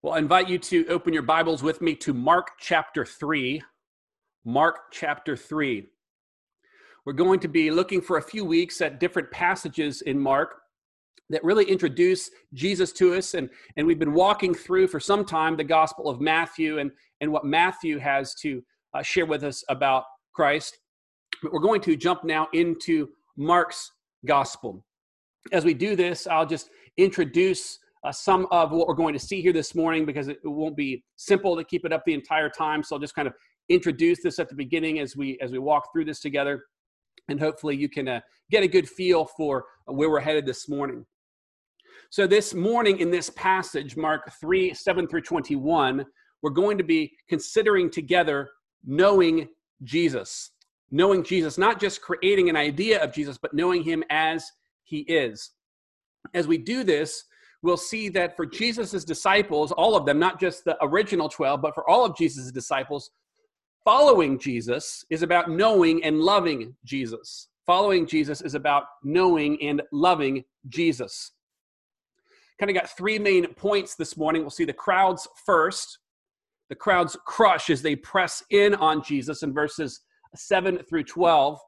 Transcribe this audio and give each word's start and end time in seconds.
Well, 0.00 0.14
I 0.14 0.18
invite 0.18 0.48
you 0.48 0.58
to 0.60 0.86
open 0.86 1.12
your 1.12 1.24
Bibles 1.24 1.64
with 1.64 1.82
me 1.82 1.96
to 1.96 2.14
Mark 2.14 2.52
chapter 2.60 3.04
3. 3.04 3.60
Mark 4.44 4.92
chapter 4.92 5.36
3. 5.36 5.88
We're 7.04 7.12
going 7.14 7.40
to 7.40 7.48
be 7.48 7.72
looking 7.72 8.00
for 8.00 8.16
a 8.16 8.22
few 8.22 8.44
weeks 8.44 8.80
at 8.80 9.00
different 9.00 9.28
passages 9.32 10.02
in 10.02 10.16
Mark 10.16 10.54
that 11.30 11.42
really 11.42 11.64
introduce 11.64 12.30
Jesus 12.54 12.92
to 12.92 13.14
us. 13.16 13.34
And, 13.34 13.50
and 13.76 13.88
we've 13.88 13.98
been 13.98 14.14
walking 14.14 14.54
through 14.54 14.86
for 14.86 15.00
some 15.00 15.24
time 15.24 15.56
the 15.56 15.64
Gospel 15.64 16.08
of 16.08 16.20
Matthew 16.20 16.78
and, 16.78 16.92
and 17.20 17.32
what 17.32 17.44
Matthew 17.44 17.98
has 17.98 18.36
to 18.36 18.62
uh, 18.94 19.02
share 19.02 19.26
with 19.26 19.42
us 19.42 19.64
about 19.68 20.04
Christ. 20.32 20.78
But 21.42 21.52
we're 21.52 21.58
going 21.58 21.80
to 21.80 21.96
jump 21.96 22.22
now 22.22 22.46
into 22.52 23.08
Mark's 23.36 23.90
Gospel. 24.24 24.84
As 25.50 25.64
we 25.64 25.74
do 25.74 25.96
this, 25.96 26.28
I'll 26.28 26.46
just 26.46 26.70
introduce 26.98 27.80
uh, 28.04 28.12
some 28.12 28.46
of 28.50 28.70
what 28.70 28.86
we're 28.86 28.94
going 28.94 29.14
to 29.14 29.18
see 29.18 29.40
here 29.40 29.52
this 29.52 29.74
morning 29.74 30.06
because 30.06 30.28
it, 30.28 30.38
won't 30.44 30.76
be 30.76 31.02
simple 31.16 31.56
to 31.56 31.64
keep 31.64 31.84
it 31.84 31.92
up 31.92 32.04
the 32.04 32.14
entire 32.14 32.48
time. 32.48 32.82
So 32.82 32.94
I'll 32.94 33.00
just 33.00 33.14
kind 33.14 33.28
of 33.28 33.34
introduce 33.68 34.22
this 34.22 34.38
at 34.38 34.48
the 34.48 34.54
beginning 34.54 34.98
as 34.98 35.16
we 35.16 35.38
as 35.40 35.52
we 35.52 35.58
walk 35.58 35.92
through 35.92 36.06
this 36.06 36.20
together, 36.20 36.64
and 37.28 37.38
hopefully 37.38 37.76
you 37.76 37.88
can 37.88 38.08
uh, 38.08 38.20
get 38.50 38.62
a 38.62 38.68
good 38.68 38.88
feel 38.88 39.24
for 39.24 39.64
where 39.86 40.10
we're 40.10 40.20
headed 40.20 40.46
this 40.46 40.68
morning. 40.68 41.04
So 42.10 42.26
this 42.26 42.54
morning 42.54 43.00
in 43.00 43.10
this 43.10 43.30
passage, 43.30 43.96
Mark 43.96 44.30
three 44.40 44.72
seven 44.72 45.06
through 45.06 45.22
twenty 45.22 45.56
one, 45.56 46.06
we're 46.40 46.50
going 46.50 46.78
to 46.78 46.84
be 46.84 47.12
considering 47.28 47.90
together 47.90 48.48
knowing 48.84 49.48
Jesus, 49.82 50.52
knowing 50.90 51.22
Jesus, 51.22 51.58
not 51.58 51.80
just 51.80 52.00
creating 52.00 52.48
an 52.48 52.56
idea 52.56 53.02
of 53.02 53.12
Jesus, 53.12 53.36
but 53.36 53.52
knowing 53.52 53.82
Him 53.82 54.02
as 54.08 54.50
He 54.84 55.00
is. 55.00 55.50
As 56.32 56.46
we 56.46 56.58
do 56.58 56.84
this, 56.84 57.24
we'll 57.62 57.76
see 57.76 58.08
that 58.10 58.36
for 58.36 58.46
Jesus' 58.46 59.04
disciples, 59.04 59.72
all 59.72 59.96
of 59.96 60.06
them, 60.06 60.18
not 60.18 60.40
just 60.40 60.64
the 60.64 60.76
original 60.82 61.28
12, 61.28 61.60
but 61.60 61.74
for 61.74 61.88
all 61.88 62.04
of 62.04 62.16
Jesus' 62.16 62.52
disciples, 62.52 63.10
following 63.84 64.38
Jesus 64.38 65.04
is 65.10 65.22
about 65.22 65.50
knowing 65.50 66.02
and 66.04 66.20
loving 66.20 66.74
Jesus. 66.84 67.48
Following 67.66 68.06
Jesus 68.06 68.40
is 68.40 68.54
about 68.54 68.84
knowing 69.02 69.60
and 69.62 69.82
loving 69.92 70.44
Jesus. 70.68 71.32
Kind 72.58 72.70
of 72.70 72.76
got 72.76 72.90
three 72.96 73.18
main 73.18 73.46
points 73.54 73.94
this 73.94 74.16
morning. 74.16 74.42
We'll 74.42 74.50
see 74.50 74.64
the 74.64 74.72
crowds 74.72 75.28
first. 75.46 75.98
The 76.70 76.74
crowds 76.74 77.16
crush 77.26 77.70
as 77.70 77.82
they 77.82 77.96
press 77.96 78.42
in 78.50 78.74
on 78.74 79.02
Jesus 79.02 79.42
in 79.42 79.52
verses 79.52 80.00
7 80.34 80.78
through 80.88 81.04
12. 81.04 81.58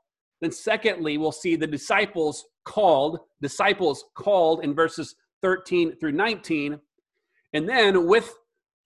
Then, 0.40 0.50
secondly, 0.50 1.18
we'll 1.18 1.32
see 1.32 1.54
the 1.54 1.66
disciples 1.66 2.44
called, 2.64 3.18
disciples 3.40 4.04
called 4.14 4.64
in 4.64 4.74
verses 4.74 5.14
13 5.42 5.96
through 5.96 6.12
19. 6.12 6.78
And 7.52 7.68
then 7.68 8.06
with 8.06 8.32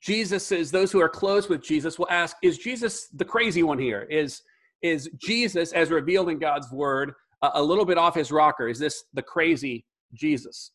Jesus 0.00 0.48
those 0.70 0.92
who 0.92 1.00
are 1.00 1.08
close 1.08 1.48
with 1.48 1.62
Jesus 1.62 1.98
will 1.98 2.08
ask, 2.10 2.36
is 2.42 2.58
Jesus 2.58 3.08
the 3.14 3.24
crazy 3.24 3.62
one 3.62 3.78
here? 3.78 4.02
Is 4.10 4.42
is 4.82 5.08
Jesus, 5.16 5.72
as 5.72 5.90
revealed 5.90 6.28
in 6.28 6.38
God's 6.38 6.70
word, 6.70 7.14
a, 7.40 7.52
a 7.54 7.62
little 7.62 7.86
bit 7.86 7.96
off 7.96 8.14
his 8.14 8.30
rocker? 8.30 8.68
Is 8.68 8.78
this 8.78 9.04
the 9.14 9.22
crazy 9.22 9.86
Jesus? 10.12 10.72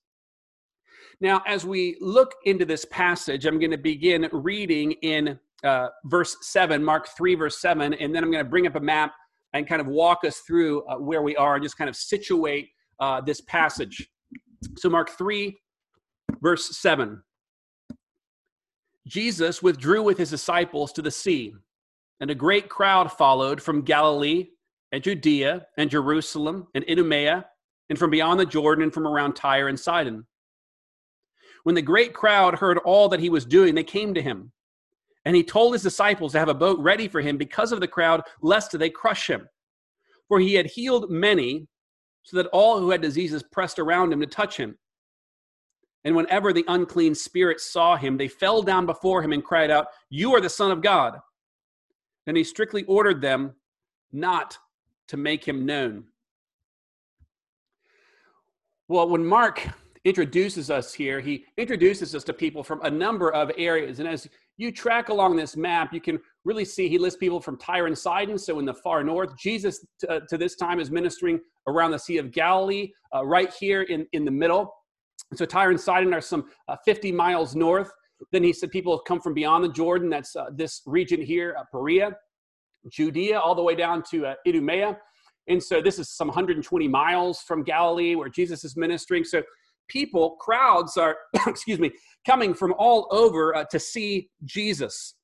Now, 1.21 1.43
as 1.45 1.63
we 1.63 1.95
look 2.01 2.33
into 2.45 2.65
this 2.65 2.85
passage, 2.85 3.45
I'm 3.45 3.59
going 3.59 3.69
to 3.69 3.77
begin 3.77 4.27
reading 4.31 4.93
in 5.03 5.39
uh, 5.63 5.89
verse 6.05 6.35
7, 6.41 6.83
Mark 6.83 7.09
3, 7.15 7.35
verse 7.35 7.59
7, 7.61 7.93
and 7.93 8.15
then 8.15 8.23
I'm 8.23 8.31
going 8.31 8.43
to 8.43 8.49
bring 8.49 8.65
up 8.65 8.75
a 8.75 8.79
map 8.79 9.13
and 9.53 9.67
kind 9.67 9.81
of 9.81 9.87
walk 9.87 10.19
us 10.25 10.39
through 10.39 10.83
uh, 10.87 10.95
where 10.95 11.21
we 11.21 11.35
are 11.35 11.55
and 11.55 11.63
just 11.63 11.77
kind 11.77 11.89
of 11.89 11.95
situate 11.95 12.69
uh, 12.99 13.21
this 13.21 13.41
passage. 13.41 14.09
So, 14.77 14.89
Mark 14.89 15.11
3, 15.11 15.55
Verse 16.41 16.77
7 16.77 17.21
Jesus 19.07 19.63
withdrew 19.63 20.03
with 20.03 20.17
his 20.17 20.29
disciples 20.29 20.91
to 20.93 21.01
the 21.01 21.11
sea, 21.11 21.53
and 22.19 22.29
a 22.29 22.35
great 22.35 22.69
crowd 22.69 23.11
followed 23.11 23.61
from 23.61 23.81
Galilee 23.81 24.49
and 24.91 25.03
Judea 25.03 25.65
and 25.77 25.89
Jerusalem 25.89 26.67
and 26.75 26.85
Idumea 26.89 27.45
and 27.89 27.97
from 27.97 28.11
beyond 28.11 28.39
the 28.39 28.45
Jordan 28.45 28.83
and 28.83 28.93
from 28.93 29.07
around 29.07 29.33
Tyre 29.33 29.67
and 29.67 29.79
Sidon. 29.79 30.25
When 31.63 31.75
the 31.75 31.81
great 31.81 32.13
crowd 32.13 32.55
heard 32.55 32.77
all 32.79 33.09
that 33.09 33.19
he 33.19 33.29
was 33.29 33.45
doing, 33.45 33.75
they 33.75 33.83
came 33.83 34.13
to 34.13 34.21
him. 34.21 34.51
And 35.25 35.35
he 35.35 35.43
told 35.43 35.73
his 35.73 35.83
disciples 35.83 36.31
to 36.31 36.39
have 36.39 36.49
a 36.49 36.53
boat 36.53 36.79
ready 36.79 37.07
for 37.07 37.19
him 37.19 37.37
because 37.37 37.71
of 37.71 37.81
the 37.81 37.87
crowd, 37.87 38.21
lest 38.41 38.77
they 38.77 38.89
crush 38.89 39.29
him. 39.29 39.47
For 40.27 40.39
he 40.39 40.53
had 40.53 40.67
healed 40.67 41.11
many, 41.11 41.67
so 42.23 42.37
that 42.37 42.47
all 42.47 42.79
who 42.79 42.91
had 42.91 43.01
diseases 43.01 43.43
pressed 43.43 43.79
around 43.79 44.13
him 44.13 44.21
to 44.21 44.27
touch 44.27 44.55
him. 44.55 44.77
And 46.05 46.15
whenever 46.15 46.53
the 46.53 46.65
unclean 46.67 47.13
spirits 47.13 47.71
saw 47.71 47.97
him, 47.97 48.17
they 48.17 48.27
fell 48.27 48.61
down 48.61 48.85
before 48.85 49.21
him 49.21 49.33
and 49.33 49.43
cried 49.43 49.69
out, 49.69 49.87
You 50.09 50.33
are 50.33 50.41
the 50.41 50.49
Son 50.49 50.71
of 50.71 50.81
God. 50.81 51.19
Then 52.25 52.35
he 52.35 52.43
strictly 52.43 52.83
ordered 52.85 53.21
them 53.21 53.55
not 54.11 54.57
to 55.09 55.17
make 55.17 55.45
him 55.45 55.65
known. 55.65 56.05
Well, 58.87 59.09
when 59.09 59.25
Mark 59.25 59.67
introduces 60.05 60.71
us 60.71 60.93
here, 60.93 61.19
he 61.19 61.45
introduces 61.57 62.15
us 62.15 62.23
to 62.23 62.33
people 62.33 62.63
from 62.63 62.81
a 62.83 62.89
number 62.89 63.31
of 63.33 63.51
areas. 63.57 63.99
And 63.99 64.07
as 64.07 64.27
you 64.57 64.71
track 64.71 65.09
along 65.09 65.35
this 65.35 65.55
map, 65.55 65.93
you 65.93 66.01
can 66.01 66.19
really 66.45 66.65
see 66.65 66.87
he 66.87 66.97
lists 66.97 67.17
people 67.17 67.39
from 67.39 67.57
Tyre 67.57 67.87
and 67.87 67.97
Sidon, 67.97 68.37
so 68.37 68.59
in 68.59 68.65
the 68.65 68.73
far 68.73 69.03
north. 69.03 69.37
Jesus, 69.37 69.85
to, 69.99 70.09
uh, 70.09 70.19
to 70.29 70.37
this 70.37 70.55
time, 70.55 70.79
is 70.79 70.89
ministering 70.89 71.39
around 71.67 71.91
the 71.91 71.99
Sea 71.99 72.17
of 72.17 72.31
Galilee, 72.31 72.91
uh, 73.13 73.25
right 73.25 73.53
here 73.53 73.83
in, 73.83 74.07
in 74.13 74.25
the 74.25 74.31
middle. 74.31 74.73
So 75.35 75.45
Tyre 75.45 75.69
and 75.69 75.79
Sidon 75.79 76.13
are 76.13 76.21
some 76.21 76.45
uh, 76.67 76.75
50 76.85 77.11
miles 77.11 77.55
north. 77.55 77.91
Then 78.31 78.43
he 78.43 78.51
said 78.51 78.71
people 78.71 78.95
have 78.97 79.05
come 79.05 79.21
from 79.21 79.33
beyond 79.33 79.63
the 79.63 79.69
Jordan. 79.69 80.09
That's 80.09 80.35
uh, 80.35 80.47
this 80.53 80.81
region 80.85 81.21
here, 81.21 81.55
uh, 81.57 81.63
Perea, 81.71 82.15
Judea, 82.89 83.39
all 83.39 83.55
the 83.55 83.63
way 83.63 83.75
down 83.75 84.03
to 84.11 84.27
uh, 84.27 84.33
Idumea. 84.47 84.97
And 85.47 85.61
so 85.61 85.81
this 85.81 85.99
is 85.99 86.09
some 86.09 86.27
120 86.27 86.87
miles 86.87 87.41
from 87.41 87.63
Galilee 87.63 88.15
where 88.15 88.29
Jesus 88.29 88.63
is 88.63 88.75
ministering. 88.75 89.23
So 89.23 89.41
people, 89.87 90.31
crowds 90.39 90.97
are, 90.97 91.17
excuse 91.47 91.79
me, 91.79 91.91
coming 92.25 92.53
from 92.53 92.73
all 92.77 93.07
over 93.11 93.55
uh, 93.55 93.65
to 93.71 93.79
see 93.79 94.29
Jesus. 94.45 95.15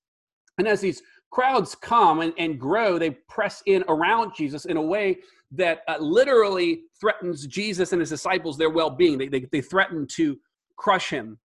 And 0.58 0.68
as 0.68 0.82
these 0.82 1.02
crowds 1.32 1.76
come 1.76 2.22
and, 2.22 2.34
and 2.38 2.60
grow, 2.60 2.98
they 2.98 3.12
press 3.30 3.62
in 3.66 3.84
around 3.88 4.34
Jesus 4.36 4.66
in 4.66 4.78
a 4.78 4.82
way 4.82 5.18
that 5.58 5.82
uh, 5.88 5.98
literally 6.00 6.84
threatens 7.00 7.46
Jesus 7.48 7.92
and 7.92 8.00
his 8.00 8.10
disciples 8.10 8.58
their 8.58 8.70
well 8.70 8.90
being. 8.90 9.18
They, 9.18 9.28
they, 9.28 9.48
they, 9.52 9.62
threaten 9.62 10.08
to 10.16 10.38
crush 10.78 11.10
him. 11.10 11.40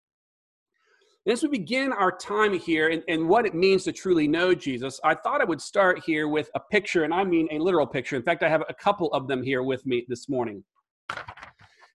And 1.26 1.32
as 1.32 1.42
we 1.42 1.48
begin 1.48 1.92
our 1.92 2.10
time 2.16 2.58
here 2.58 2.88
and, 2.88 3.02
and 3.08 3.28
what 3.28 3.44
it 3.44 3.54
means 3.54 3.84
to 3.84 3.92
truly 3.92 4.26
know 4.26 4.54
Jesus, 4.54 4.98
I 5.04 5.14
thought 5.14 5.40
I 5.40 5.44
would 5.44 5.60
start 5.60 6.02
here 6.04 6.28
with 6.28 6.50
a 6.54 6.60
picture, 6.60 7.04
and 7.04 7.12
I 7.12 7.24
mean 7.24 7.48
a 7.50 7.58
literal 7.58 7.86
picture. 7.86 8.16
In 8.16 8.22
fact, 8.22 8.42
I 8.42 8.48
have 8.48 8.64
a 8.68 8.74
couple 8.74 9.12
of 9.12 9.28
them 9.28 9.42
here 9.42 9.62
with 9.62 9.84
me 9.84 10.06
this 10.08 10.28
morning. 10.28 10.64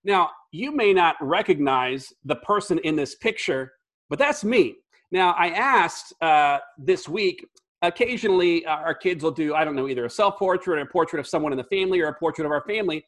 Now, 0.03 0.29
you 0.51 0.71
may 0.71 0.93
not 0.93 1.15
recognize 1.19 2.13
the 2.23 2.35
person 2.35 2.77
in 2.79 2.95
this 2.95 3.15
picture, 3.15 3.73
but 4.09 4.19
that's 4.19 4.43
me. 4.43 4.75
Now, 5.11 5.31
I 5.31 5.47
asked 5.49 6.13
uh, 6.21 6.59
this 6.77 7.09
week 7.09 7.43
occasionally 7.88 8.66
uh, 8.66 8.75
our 8.75 8.94
kids 8.94 9.23
will 9.23 9.31
do, 9.31 9.53
I 9.56 9.63
don't 9.63 9.75
know, 9.75 9.88
either 9.88 10.06
a 10.06 10.09
self 10.09 10.38
portrait 10.38 10.79
or 10.79 10.81
a 10.81 10.85
portrait 10.85 11.19
of 11.19 11.28
someone 11.28 11.51
in 11.51 11.57
the 11.57 11.63
family 11.66 12.01
or 12.01 12.07
a 12.07 12.13
portrait 12.13 12.46
of 12.46 12.51
our 12.51 12.63
family. 12.68 13.06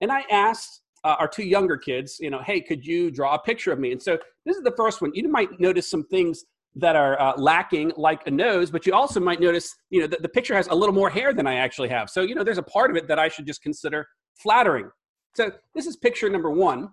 And 0.00 0.10
I 0.12 0.24
asked 0.30 0.82
uh, 1.04 1.16
our 1.18 1.28
two 1.28 1.44
younger 1.44 1.76
kids, 1.76 2.18
you 2.20 2.30
know, 2.30 2.40
hey, 2.42 2.60
could 2.60 2.84
you 2.84 3.10
draw 3.10 3.34
a 3.34 3.38
picture 3.38 3.72
of 3.72 3.78
me? 3.78 3.92
And 3.92 4.02
so 4.02 4.18
this 4.46 4.56
is 4.56 4.62
the 4.62 4.74
first 4.76 5.00
one. 5.02 5.12
You 5.14 5.28
might 5.28 5.60
notice 5.60 5.88
some 5.88 6.04
things 6.04 6.44
that 6.76 6.96
are 6.96 7.20
uh, 7.20 7.34
lacking, 7.36 7.92
like 7.96 8.26
a 8.26 8.30
nose, 8.30 8.70
but 8.70 8.84
you 8.84 8.94
also 8.94 9.20
might 9.20 9.40
notice, 9.40 9.74
you 9.90 10.00
know, 10.00 10.06
that 10.06 10.22
the 10.22 10.28
picture 10.28 10.54
has 10.54 10.66
a 10.68 10.74
little 10.74 10.94
more 10.94 11.08
hair 11.08 11.32
than 11.32 11.46
I 11.46 11.54
actually 11.54 11.88
have. 11.88 12.10
So, 12.10 12.22
you 12.22 12.34
know, 12.34 12.42
there's 12.42 12.58
a 12.58 12.64
part 12.64 12.90
of 12.90 12.96
it 12.96 13.06
that 13.08 13.18
I 13.18 13.28
should 13.28 13.46
just 13.46 13.62
consider 13.62 14.06
flattering. 14.34 14.90
So 15.34 15.52
this 15.74 15.86
is 15.86 15.96
picture 15.96 16.28
number 16.28 16.50
one. 16.50 16.88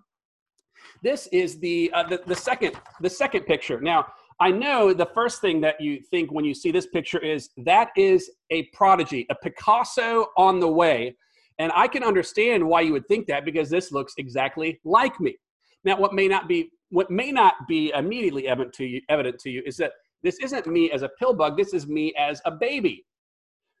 This 1.02 1.26
is 1.28 1.58
the, 1.58 1.90
uh, 1.92 2.04
the, 2.04 2.20
the 2.26 2.34
second 2.34 2.74
the 3.00 3.10
second 3.10 3.44
picture. 3.46 3.80
Now, 3.80 4.06
I 4.42 4.50
know 4.50 4.92
the 4.92 5.06
first 5.06 5.40
thing 5.40 5.60
that 5.60 5.80
you 5.80 6.00
think 6.00 6.32
when 6.32 6.44
you 6.44 6.52
see 6.52 6.72
this 6.72 6.88
picture 6.88 7.20
is 7.20 7.50
that 7.58 7.90
is 7.96 8.28
a 8.50 8.64
prodigy, 8.72 9.24
a 9.30 9.36
Picasso 9.36 10.26
on 10.36 10.58
the 10.58 10.66
way. 10.66 11.16
And 11.60 11.70
I 11.76 11.86
can 11.86 12.02
understand 12.02 12.66
why 12.66 12.80
you 12.80 12.92
would 12.92 13.06
think 13.06 13.28
that 13.28 13.44
because 13.44 13.70
this 13.70 13.92
looks 13.92 14.14
exactly 14.18 14.80
like 14.82 15.20
me. 15.20 15.36
Now, 15.84 15.96
what 15.96 16.12
may 16.12 16.26
not 16.26 16.48
be 16.48 16.70
what 16.90 17.08
may 17.08 17.30
not 17.30 17.54
be 17.68 17.92
immediately 17.94 18.48
evident 18.48 18.74
to 18.74 18.84
you, 18.84 19.00
evident 19.08 19.38
to 19.38 19.50
you 19.50 19.62
is 19.64 19.76
that 19.76 19.92
this 20.24 20.40
isn't 20.40 20.66
me 20.66 20.90
as 20.90 21.02
a 21.02 21.10
pill 21.20 21.34
bug. 21.34 21.56
This 21.56 21.72
is 21.72 21.86
me 21.86 22.12
as 22.18 22.42
a 22.44 22.50
baby. 22.50 23.06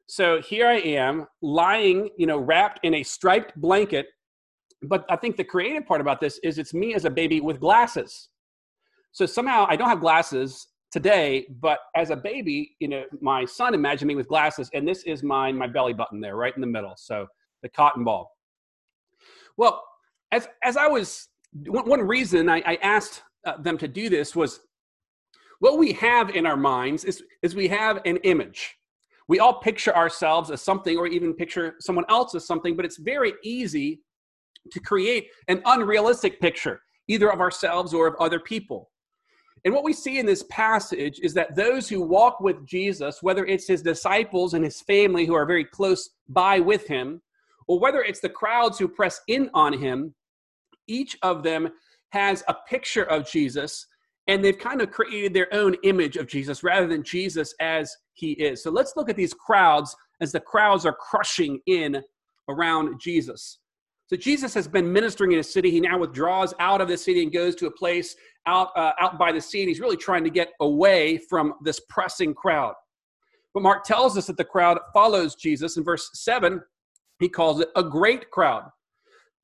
So 0.06 0.40
here 0.40 0.68
I 0.68 0.76
am 0.76 1.26
lying, 1.40 2.08
you 2.16 2.28
know, 2.28 2.38
wrapped 2.38 2.78
in 2.84 2.94
a 2.94 3.02
striped 3.02 3.60
blanket. 3.60 4.06
But 4.84 5.06
I 5.10 5.16
think 5.16 5.36
the 5.36 5.44
creative 5.44 5.86
part 5.86 6.00
about 6.00 6.20
this 6.20 6.38
is 6.44 6.58
it's 6.58 6.72
me 6.72 6.94
as 6.94 7.04
a 7.04 7.10
baby 7.10 7.40
with 7.40 7.58
glasses. 7.58 8.28
So 9.12 9.26
somehow 9.26 9.66
I 9.68 9.76
don't 9.76 9.88
have 9.88 10.00
glasses 10.00 10.68
today, 10.90 11.46
but 11.60 11.78
as 11.96 12.10
a 12.10 12.16
baby, 12.16 12.76
you 12.80 12.88
know, 12.88 13.04
my 13.20 13.44
son 13.44 13.74
imagined 13.74 14.08
me 14.08 14.14
with 14.14 14.28
glasses, 14.28 14.70
and 14.74 14.86
this 14.86 15.02
is 15.04 15.22
my 15.22 15.52
my 15.52 15.66
belly 15.66 15.92
button 15.92 16.20
there, 16.20 16.36
right 16.36 16.54
in 16.54 16.60
the 16.60 16.66
middle. 16.66 16.94
So 16.96 17.26
the 17.62 17.68
cotton 17.68 18.04
ball. 18.04 18.30
Well, 19.56 19.82
as 20.32 20.48
as 20.62 20.76
I 20.76 20.86
was 20.86 21.28
one, 21.66 22.00
reason 22.00 22.48
I, 22.48 22.62
I 22.64 22.78
asked 22.82 23.22
uh, 23.46 23.58
them 23.58 23.76
to 23.78 23.88
do 23.88 24.08
this 24.08 24.34
was 24.34 24.60
what 25.60 25.78
we 25.78 25.92
have 25.92 26.30
in 26.30 26.46
our 26.46 26.56
minds 26.56 27.04
is, 27.04 27.22
is 27.42 27.54
we 27.54 27.68
have 27.68 28.00
an 28.04 28.16
image. 28.18 28.74
We 29.28 29.38
all 29.38 29.60
picture 29.60 29.94
ourselves 29.94 30.50
as 30.50 30.60
something 30.60 30.96
or 30.96 31.06
even 31.06 31.34
picture 31.34 31.74
someone 31.78 32.04
else 32.08 32.34
as 32.34 32.46
something, 32.46 32.74
but 32.74 32.84
it's 32.84 32.98
very 32.98 33.34
easy 33.44 34.00
to 34.70 34.80
create 34.80 35.28
an 35.48 35.62
unrealistic 35.64 36.40
picture, 36.40 36.80
either 37.08 37.30
of 37.30 37.40
ourselves 37.40 37.94
or 37.94 38.06
of 38.06 38.14
other 38.18 38.40
people. 38.40 38.90
And 39.64 39.72
what 39.72 39.84
we 39.84 39.92
see 39.92 40.18
in 40.18 40.26
this 40.26 40.44
passage 40.50 41.20
is 41.22 41.34
that 41.34 41.54
those 41.54 41.88
who 41.88 42.02
walk 42.02 42.40
with 42.40 42.66
Jesus, 42.66 43.22
whether 43.22 43.44
it's 43.46 43.68
his 43.68 43.82
disciples 43.82 44.54
and 44.54 44.64
his 44.64 44.80
family 44.80 45.24
who 45.24 45.34
are 45.34 45.46
very 45.46 45.64
close 45.64 46.10
by 46.28 46.58
with 46.58 46.86
him, 46.88 47.22
or 47.68 47.78
whether 47.78 48.02
it's 48.02 48.20
the 48.20 48.28
crowds 48.28 48.78
who 48.78 48.88
press 48.88 49.20
in 49.28 49.50
on 49.54 49.72
him, 49.72 50.14
each 50.88 51.16
of 51.22 51.42
them 51.44 51.68
has 52.10 52.42
a 52.48 52.56
picture 52.68 53.04
of 53.04 53.28
Jesus 53.28 53.86
and 54.28 54.44
they've 54.44 54.58
kind 54.58 54.80
of 54.80 54.90
created 54.90 55.34
their 55.34 55.52
own 55.52 55.74
image 55.82 56.16
of 56.16 56.28
Jesus 56.28 56.62
rather 56.62 56.86
than 56.86 57.02
Jesus 57.02 57.54
as 57.60 57.96
he 58.14 58.32
is. 58.32 58.62
So 58.62 58.70
let's 58.70 58.94
look 58.96 59.08
at 59.08 59.16
these 59.16 59.34
crowds 59.34 59.96
as 60.20 60.32
the 60.32 60.40
crowds 60.40 60.86
are 60.86 60.94
crushing 60.94 61.60
in 61.66 62.02
around 62.48 63.00
Jesus. 63.00 63.58
So 64.06 64.16
Jesus 64.16 64.52
has 64.54 64.68
been 64.68 64.92
ministering 64.92 65.32
in 65.32 65.38
a 65.38 65.44
city. 65.44 65.70
He 65.70 65.80
now 65.80 65.98
withdraws 65.98 66.52
out 66.58 66.80
of 66.80 66.88
the 66.88 66.98
city 66.98 67.22
and 67.22 67.32
goes 67.32 67.54
to 67.56 67.66
a 67.66 67.70
place 67.70 68.14
out, 68.46 68.68
uh, 68.76 68.92
out 69.00 69.18
by 69.18 69.32
the 69.32 69.40
sea, 69.40 69.60
and 69.60 69.68
he's 69.68 69.80
really 69.80 69.96
trying 69.96 70.24
to 70.24 70.30
get 70.30 70.50
away 70.60 71.18
from 71.18 71.54
this 71.62 71.80
pressing 71.88 72.34
crowd. 72.34 72.74
But 73.54 73.62
Mark 73.62 73.84
tells 73.84 74.16
us 74.16 74.26
that 74.26 74.36
the 74.36 74.44
crowd 74.44 74.78
follows 74.92 75.34
Jesus. 75.34 75.76
In 75.76 75.84
verse 75.84 76.10
7, 76.14 76.60
he 77.20 77.28
calls 77.28 77.60
it 77.60 77.68
a 77.76 77.82
great 77.82 78.30
crowd. 78.30 78.64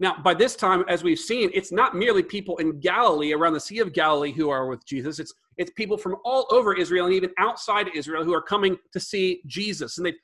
Now, 0.00 0.16
by 0.22 0.34
this 0.34 0.54
time, 0.54 0.84
as 0.88 1.02
we've 1.02 1.18
seen, 1.18 1.50
it's 1.52 1.72
not 1.72 1.96
merely 1.96 2.22
people 2.22 2.56
in 2.58 2.78
Galilee, 2.78 3.32
around 3.32 3.54
the 3.54 3.60
Sea 3.60 3.80
of 3.80 3.92
Galilee, 3.92 4.32
who 4.32 4.48
are 4.48 4.68
with 4.68 4.86
Jesus. 4.86 5.18
It's, 5.18 5.34
it's 5.56 5.72
people 5.76 5.98
from 5.98 6.16
all 6.24 6.46
over 6.50 6.74
Israel 6.74 7.06
and 7.06 7.14
even 7.14 7.30
outside 7.38 7.88
Israel 7.94 8.22
who 8.22 8.32
are 8.32 8.42
coming 8.42 8.76
to 8.92 9.00
see 9.00 9.42
Jesus. 9.46 9.98
And 9.98 10.06
they've 10.06 10.14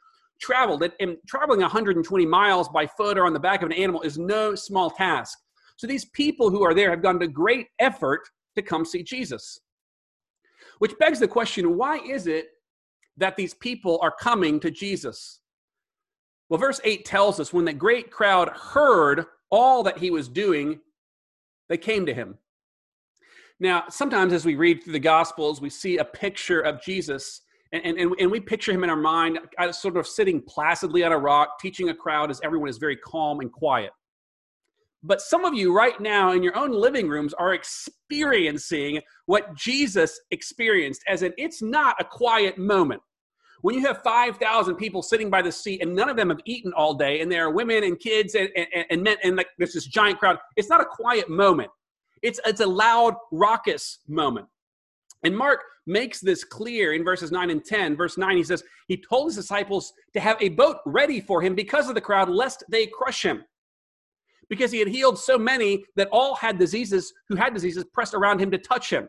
traveled, 0.40 0.82
and, 0.82 0.92
and 1.00 1.16
traveling 1.26 1.60
120 1.60 2.26
miles 2.26 2.69
by 2.69 2.86
foot 2.86 3.19
or 3.19 3.26
on 3.26 3.32
the 3.32 3.40
back 3.40 3.62
of 3.62 3.66
an 3.66 3.76
animal 3.76 4.02
is 4.02 4.19
no 4.19 4.54
small 4.54 4.90
task. 4.90 5.38
So 5.76 5.86
these 5.86 6.04
people 6.06 6.50
who 6.50 6.62
are 6.62 6.75
there 6.75 6.90
have 6.90 7.02
gone 7.02 7.19
to 7.20 7.28
great 7.28 7.69
effort 7.78 8.20
to 8.56 8.62
come 8.62 8.84
see 8.84 9.02
Jesus. 9.02 9.60
Which 10.78 10.98
begs 10.98 11.20
the 11.20 11.28
question 11.28 11.76
why 11.76 11.98
is 11.98 12.26
it 12.26 12.48
that 13.16 13.36
these 13.36 13.54
people 13.54 13.98
are 14.02 14.14
coming 14.20 14.60
to 14.60 14.70
Jesus? 14.70 15.40
Well, 16.48 16.60
verse 16.60 16.81
8 16.84 17.04
tells 17.04 17.40
us 17.40 17.52
when 17.52 17.64
the 17.64 17.72
great 17.72 18.10
crowd 18.10 18.48
heard 18.50 19.26
all 19.50 19.82
that 19.84 19.98
he 19.98 20.10
was 20.10 20.28
doing, 20.28 20.81
they 21.69 21.78
came 21.78 22.06
to 22.06 22.14
him. 22.14 22.38
Now, 23.60 23.84
sometimes 23.88 24.32
as 24.32 24.44
we 24.44 24.56
read 24.56 24.82
through 24.82 24.94
the 24.94 24.98
Gospels, 24.98 25.60
we 25.60 25.70
see 25.70 25.98
a 25.98 26.04
picture 26.04 26.60
of 26.60 26.82
Jesus, 26.82 27.40
and, 27.75 27.99
and, 27.99 28.15
and 28.19 28.31
we 28.31 28.41
picture 28.41 28.73
him 28.73 28.85
in 28.85 28.91
our 28.91 28.97
mind 28.97 29.38
uh, 29.59 29.73
sort 29.73 29.97
of 29.97 30.06
sitting 30.06 30.41
placidly 30.43 31.03
on 31.05 31.12
a 31.12 31.19
rock, 31.19 31.59
teaching 31.61 31.88
a 31.88 31.94
crowd 31.94 32.31
as 32.31 32.41
everyone 32.44 32.69
is 32.69 32.79
very 32.79 32.97
calm 32.97 33.41
and 33.41 33.50
quiet. 33.53 33.91
But 35.03 35.21
some 35.21 35.44
of 35.44 35.53
you 35.53 35.75
right 35.75 36.00
now 36.00 36.32
in 36.32 36.43
your 36.43 36.56
own 36.56 36.73
living 36.73 37.09
rooms 37.09 37.35
are 37.35 37.53
experiencing 37.53 39.00
what 39.26 39.55
Jesus 39.55 40.19
experienced, 40.31 41.03
as 41.06 41.23
in 41.23 41.35
it's 41.37 41.61
not 41.61 41.97
a 42.00 42.05
quiet 42.05 42.56
moment 42.56 43.03
when 43.65 43.75
you 43.75 43.81
have 43.87 44.03
5,000 44.03 44.77
people 44.77 45.00
sitting 45.00 45.31
by 45.31 45.41
the 45.41 45.50
sea 45.50 45.81
and 45.81 45.94
none 45.94 46.11
of 46.11 46.19
them 46.19 46.29
have 46.29 46.41
eaten 46.44 46.70
all 46.75 46.93
day, 46.93 47.23
and 47.23 47.32
there 47.32 47.47
are 47.47 47.50
women 47.50 47.82
and 47.82 47.99
kids 47.99 48.35
and, 48.35 48.50
and, 48.55 48.85
and 48.91 49.03
men, 49.03 49.17
and 49.25 49.37
like 49.37 49.49
there's 49.56 49.73
this 49.73 49.87
giant 49.87 50.19
crowd, 50.19 50.37
it's 50.56 50.69
not 50.69 50.82
a 50.82 50.85
quiet 50.85 51.31
moment. 51.31 51.70
It's, 52.20 52.38
it's 52.44 52.61
a 52.61 52.67
loud, 52.67 53.15
raucous 53.32 54.00
moment. 54.06 54.49
And 55.23 55.35
Mark 55.35 55.61
makes 55.86 56.20
this 56.20 56.44
clear 56.44 56.94
in 56.94 57.04
verses 57.04 57.31
9 57.31 57.50
and 57.50 57.64
10. 57.64 57.96
Verse 57.96 58.16
9, 58.16 58.36
he 58.36 58.44
says, 58.44 58.62
He 58.88 58.96
told 58.96 59.28
his 59.28 59.36
disciples 59.36 59.92
to 60.14 60.20
have 60.20 60.36
a 60.40 60.50
boat 60.50 60.78
ready 60.86 61.20
for 61.20 61.42
him 61.42 61.54
because 61.54 61.88
of 61.88 61.94
the 61.94 62.00
crowd, 62.00 62.28
lest 62.28 62.64
they 62.70 62.86
crush 62.86 63.25
him. 63.25 63.44
Because 64.48 64.70
he 64.70 64.78
had 64.78 64.88
healed 64.88 65.19
so 65.19 65.38
many 65.38 65.84
that 65.96 66.08
all 66.12 66.34
had 66.34 66.58
diseases, 66.58 67.12
who 67.28 67.36
had 67.36 67.54
diseases, 67.54 67.84
pressed 67.92 68.14
around 68.14 68.40
him 68.40 68.50
to 68.50 68.58
touch 68.58 68.90
him. 68.90 69.08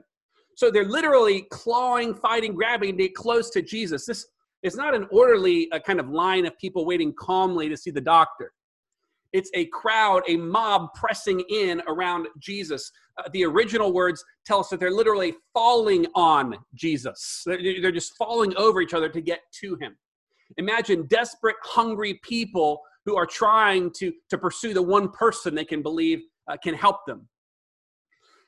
So 0.55 0.71
they're 0.71 0.85
literally 0.85 1.47
clawing, 1.51 2.15
fighting, 2.15 2.53
grabbing 2.53 2.97
to 2.97 3.03
get 3.03 3.15
close 3.15 3.49
to 3.51 3.61
Jesus. 3.61 4.05
This 4.05 4.25
is 4.63 4.75
not 4.75 4.95
an 4.95 5.07
orderly 5.11 5.67
a 5.71 5.79
kind 5.79 5.99
of 5.99 6.09
line 6.09 6.45
of 6.45 6.57
people 6.57 6.85
waiting 6.85 7.13
calmly 7.13 7.69
to 7.69 7.77
see 7.77 7.91
the 7.91 8.01
doctor. 8.01 8.53
It's 9.35 9.51
a 9.53 9.65
crowd, 9.65 10.23
a 10.29 10.37
mob 10.37 10.93
pressing 10.93 11.41
in 11.49 11.81
around 11.89 12.27
Jesus. 12.39 12.89
Uh, 13.17 13.23
the 13.33 13.43
original 13.43 13.91
words 13.91 14.23
tell 14.45 14.61
us 14.61 14.69
that 14.69 14.79
they're 14.79 14.89
literally 14.89 15.33
falling 15.53 16.07
on 16.15 16.55
Jesus. 16.73 17.43
They're, 17.45 17.81
they're 17.81 17.91
just 17.91 18.15
falling 18.15 18.55
over 18.55 18.79
each 18.79 18.93
other 18.93 19.09
to 19.09 19.19
get 19.19 19.41
to 19.59 19.75
him. 19.75 19.97
Imagine 20.55 21.05
desperate, 21.07 21.57
hungry 21.63 22.17
people 22.23 22.79
who 23.03 23.17
are 23.17 23.25
trying 23.25 23.91
to, 23.97 24.13
to 24.29 24.37
pursue 24.37 24.73
the 24.73 24.81
one 24.81 25.09
person 25.09 25.53
they 25.53 25.65
can 25.65 25.81
believe 25.81 26.21
uh, 26.49 26.55
can 26.55 26.73
help 26.73 27.05
them. 27.05 27.27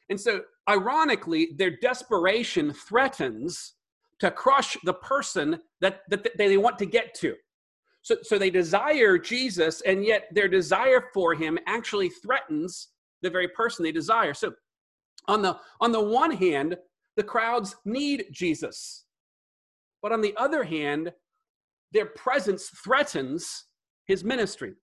And 0.09 0.17
so, 0.17 0.39
ironically, 0.69 1.49
their 1.57 1.77
desperation 1.81 2.71
threatens 2.71 3.73
to 4.19 4.31
crush 4.31 4.77
the 4.85 4.93
person 4.93 5.59
that, 5.81 6.03
that 6.09 6.37
they 6.37 6.55
want 6.55 6.79
to 6.79 6.85
get 6.85 7.13
to. 7.15 7.35
So, 8.07 8.15
so 8.23 8.37
they 8.37 8.49
desire 8.49 9.17
Jesus, 9.17 9.81
and 9.81 10.05
yet 10.05 10.29
their 10.31 10.47
desire 10.47 11.09
for 11.13 11.33
him 11.33 11.59
actually 11.67 12.07
threatens 12.07 12.87
the 13.21 13.29
very 13.29 13.49
person 13.49 13.83
they 13.83 13.91
desire. 13.91 14.33
So, 14.33 14.53
on 15.27 15.41
the, 15.41 15.57
on 15.81 15.91
the 15.91 15.99
one 16.01 16.31
hand, 16.31 16.77
the 17.17 17.23
crowds 17.23 17.75
need 17.83 18.27
Jesus. 18.31 19.03
But 20.01 20.13
on 20.13 20.21
the 20.21 20.33
other 20.37 20.63
hand, 20.63 21.11
their 21.91 22.05
presence 22.05 22.69
threatens 22.81 23.65
his 24.05 24.23
ministry. 24.23 24.75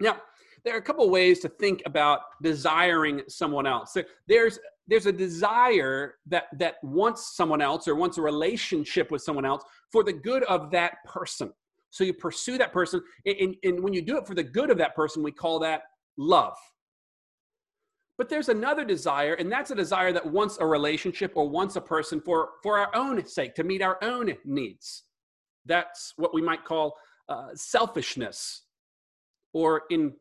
Now, 0.00 0.16
there 0.64 0.74
are 0.74 0.78
a 0.78 0.82
couple 0.82 1.08
ways 1.08 1.38
to 1.40 1.48
think 1.48 1.84
about 1.86 2.22
desiring 2.42 3.22
someone 3.28 3.68
else. 3.68 3.96
There's 4.26 4.58
there's 4.88 5.06
a 5.06 5.12
desire 5.12 6.16
that 6.26 6.46
that 6.58 6.82
wants 6.82 7.36
someone 7.36 7.60
else 7.60 7.86
or 7.86 7.94
wants 7.94 8.18
a 8.18 8.22
relationship 8.22 9.12
with 9.12 9.22
someone 9.22 9.44
else 9.44 9.62
for 9.92 10.02
the 10.02 10.12
good 10.12 10.42
of 10.44 10.72
that 10.72 10.96
person. 11.04 11.52
So 11.90 12.04
you 12.04 12.14
pursue 12.14 12.56
that 12.58 12.72
person, 12.72 13.02
and, 13.26 13.56
and 13.64 13.82
when 13.82 13.92
you 13.92 14.02
do 14.02 14.16
it 14.16 14.26
for 14.26 14.34
the 14.34 14.44
good 14.44 14.70
of 14.70 14.78
that 14.78 14.94
person, 14.94 15.22
we 15.22 15.32
call 15.32 15.58
that 15.60 15.82
love. 16.16 16.56
But 18.16 18.28
there's 18.28 18.48
another 18.48 18.84
desire, 18.84 19.34
and 19.34 19.50
that's 19.50 19.70
a 19.70 19.74
desire 19.74 20.12
that 20.12 20.24
wants 20.24 20.58
a 20.58 20.66
relationship 20.66 21.32
or 21.34 21.48
wants 21.48 21.76
a 21.76 21.80
person 21.80 22.20
for, 22.20 22.50
for 22.62 22.78
our 22.78 22.94
own 22.94 23.24
sake, 23.26 23.54
to 23.54 23.64
meet 23.64 23.82
our 23.82 23.98
own 24.02 24.32
needs. 24.44 25.04
That's 25.66 26.12
what 26.16 26.34
we 26.34 26.42
might 26.42 26.64
call 26.64 26.96
uh, 27.28 27.48
selfishness, 27.54 28.62
or 29.52 29.82
in 29.90 30.12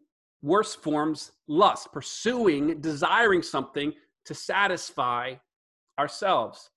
worse 0.42 0.74
forms, 0.74 1.32
lust, 1.48 1.92
pursuing, 1.92 2.80
desiring 2.82 3.44
something 3.44 3.94
to 4.26 4.34
satisfy 4.34 5.36
ourselves. 6.00 6.70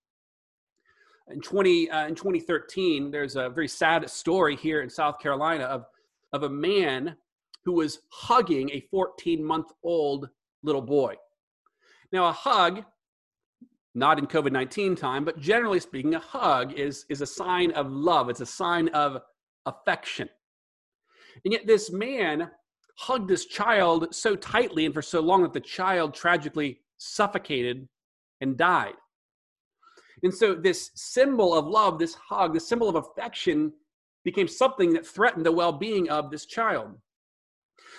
In, 1.33 1.41
20, 1.41 1.91
uh, 1.91 2.07
in 2.09 2.15
2013, 2.15 3.11
there's 3.11 3.37
a 3.37 3.49
very 3.49 3.69
sad 3.69 4.09
story 4.11 4.55
here 4.55 4.83
in 4.83 4.91
South 4.91 5.19
Carolina 5.19 5.65
of, 5.65 5.87
of 6.33 6.43
a 6.43 6.49
man 6.49 7.17
who 7.65 7.73
was 7.73 8.01
hugging 8.11 8.71
a 8.71 8.81
14 8.91 9.43
month 9.43 9.73
old 9.83 10.29
little 10.63 10.83
boy. 10.83 11.15
Now, 12.13 12.29
a 12.29 12.33
hug, 12.33 12.85
not 13.95 14.19
in 14.19 14.27
COVID 14.27 14.53
19 14.53 14.95
time, 14.95 15.25
but 15.25 15.39
generally 15.39 15.81
speaking, 15.81 16.15
a 16.15 16.19
hug 16.19 16.75
is, 16.75 17.07
is 17.09 17.23
a 17.23 17.27
sign 17.27 17.71
of 17.73 17.91
love, 17.91 18.29
it's 18.29 18.41
a 18.41 18.47
sign 18.47 18.89
of 18.89 19.23
affection. 19.65 20.29
And 21.45 21.53
yet, 21.53 21.67
this 21.67 21.91
man 21.91 22.51
hugged 22.99 23.29
this 23.29 23.47
child 23.47 24.15
so 24.15 24.37
tightly 24.37 24.85
and 24.85 24.95
for 24.95 25.03
so 25.03 25.21
long 25.21 25.43
that 25.43 25.55
the 25.55 25.61
child 25.61 26.15
tragically 26.15 26.81
suffocated 26.99 27.89
and 28.43 28.57
died. 28.59 28.95
And 30.23 30.33
so, 30.33 30.55
this 30.55 30.91
symbol 30.95 31.55
of 31.55 31.67
love, 31.67 31.99
this 31.99 32.15
hug, 32.15 32.55
the 32.55 32.61
symbol 32.61 32.89
of 32.89 32.95
affection 32.95 33.73
became 34.25 34.47
something 34.47 34.93
that 34.93 35.07
threatened 35.07 35.45
the 35.45 35.53
well 35.53 35.73
being 35.73 36.09
of 36.11 36.31
this 36.31 36.47
child. 36.47 36.97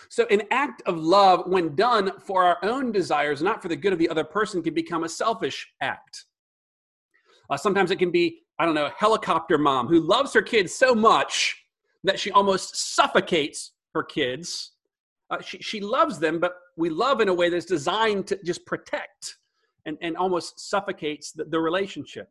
So, 0.10 0.26
an 0.30 0.44
act 0.52 0.82
of 0.86 0.98
love, 0.98 1.44
when 1.48 1.76
done 1.76 2.12
for 2.20 2.44
our 2.44 2.58
own 2.64 2.92
desires, 2.92 3.42
not 3.42 3.62
for 3.62 3.68
the 3.68 3.76
good 3.76 3.94
of 3.94 4.00
the 4.00 4.10
other 4.10 4.24
person, 4.24 4.64
can 4.64 4.74
become 4.74 5.04
a 5.04 5.10
selfish 5.10 5.68
act. 5.82 6.26
Uh, 7.50 7.58
sometimes 7.58 7.92
it 7.92 8.00
can 8.00 8.12
be, 8.12 8.40
I 8.58 8.66
don't 8.66 8.76
know, 8.76 8.86
a 8.86 8.94
helicopter 8.98 9.58
mom 9.58 9.88
who 9.88 10.00
loves 10.00 10.34
her 10.34 10.42
kids 10.42 10.74
so 10.74 10.96
much 10.96 11.58
that 12.06 12.20
she 12.20 12.32
almost 12.32 12.96
suffocates 12.96 13.72
her 13.94 14.04
kids 14.04 14.74
uh, 15.34 15.42
she, 15.42 15.58
she 15.60 15.80
loves 15.80 16.20
them, 16.20 16.40
but 16.40 16.54
we 16.78 16.90
love 16.90 17.20
in 17.20 17.28
a 17.28 17.34
way 17.34 17.50
that's 17.50 17.66
designed 17.66 18.28
to 18.28 18.40
just 18.44 18.66
protect 18.68 19.38
and, 19.86 19.98
and 20.02 20.18
almost 20.18 20.60
suffocates 20.70 21.32
the, 21.32 21.46
the 21.46 21.60
relationship. 21.60 22.30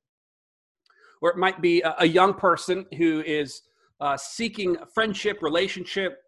Or 1.21 1.31
it 1.31 1.37
might 1.37 1.61
be 1.61 1.83
a, 1.83 1.95
a 2.01 2.07
young 2.07 2.35
person 2.35 2.87
who 2.97 3.21
is 3.21 3.63
uh, 4.01 4.17
seeking 4.17 4.77
friendship, 4.95 5.43
relationship, 5.43 6.19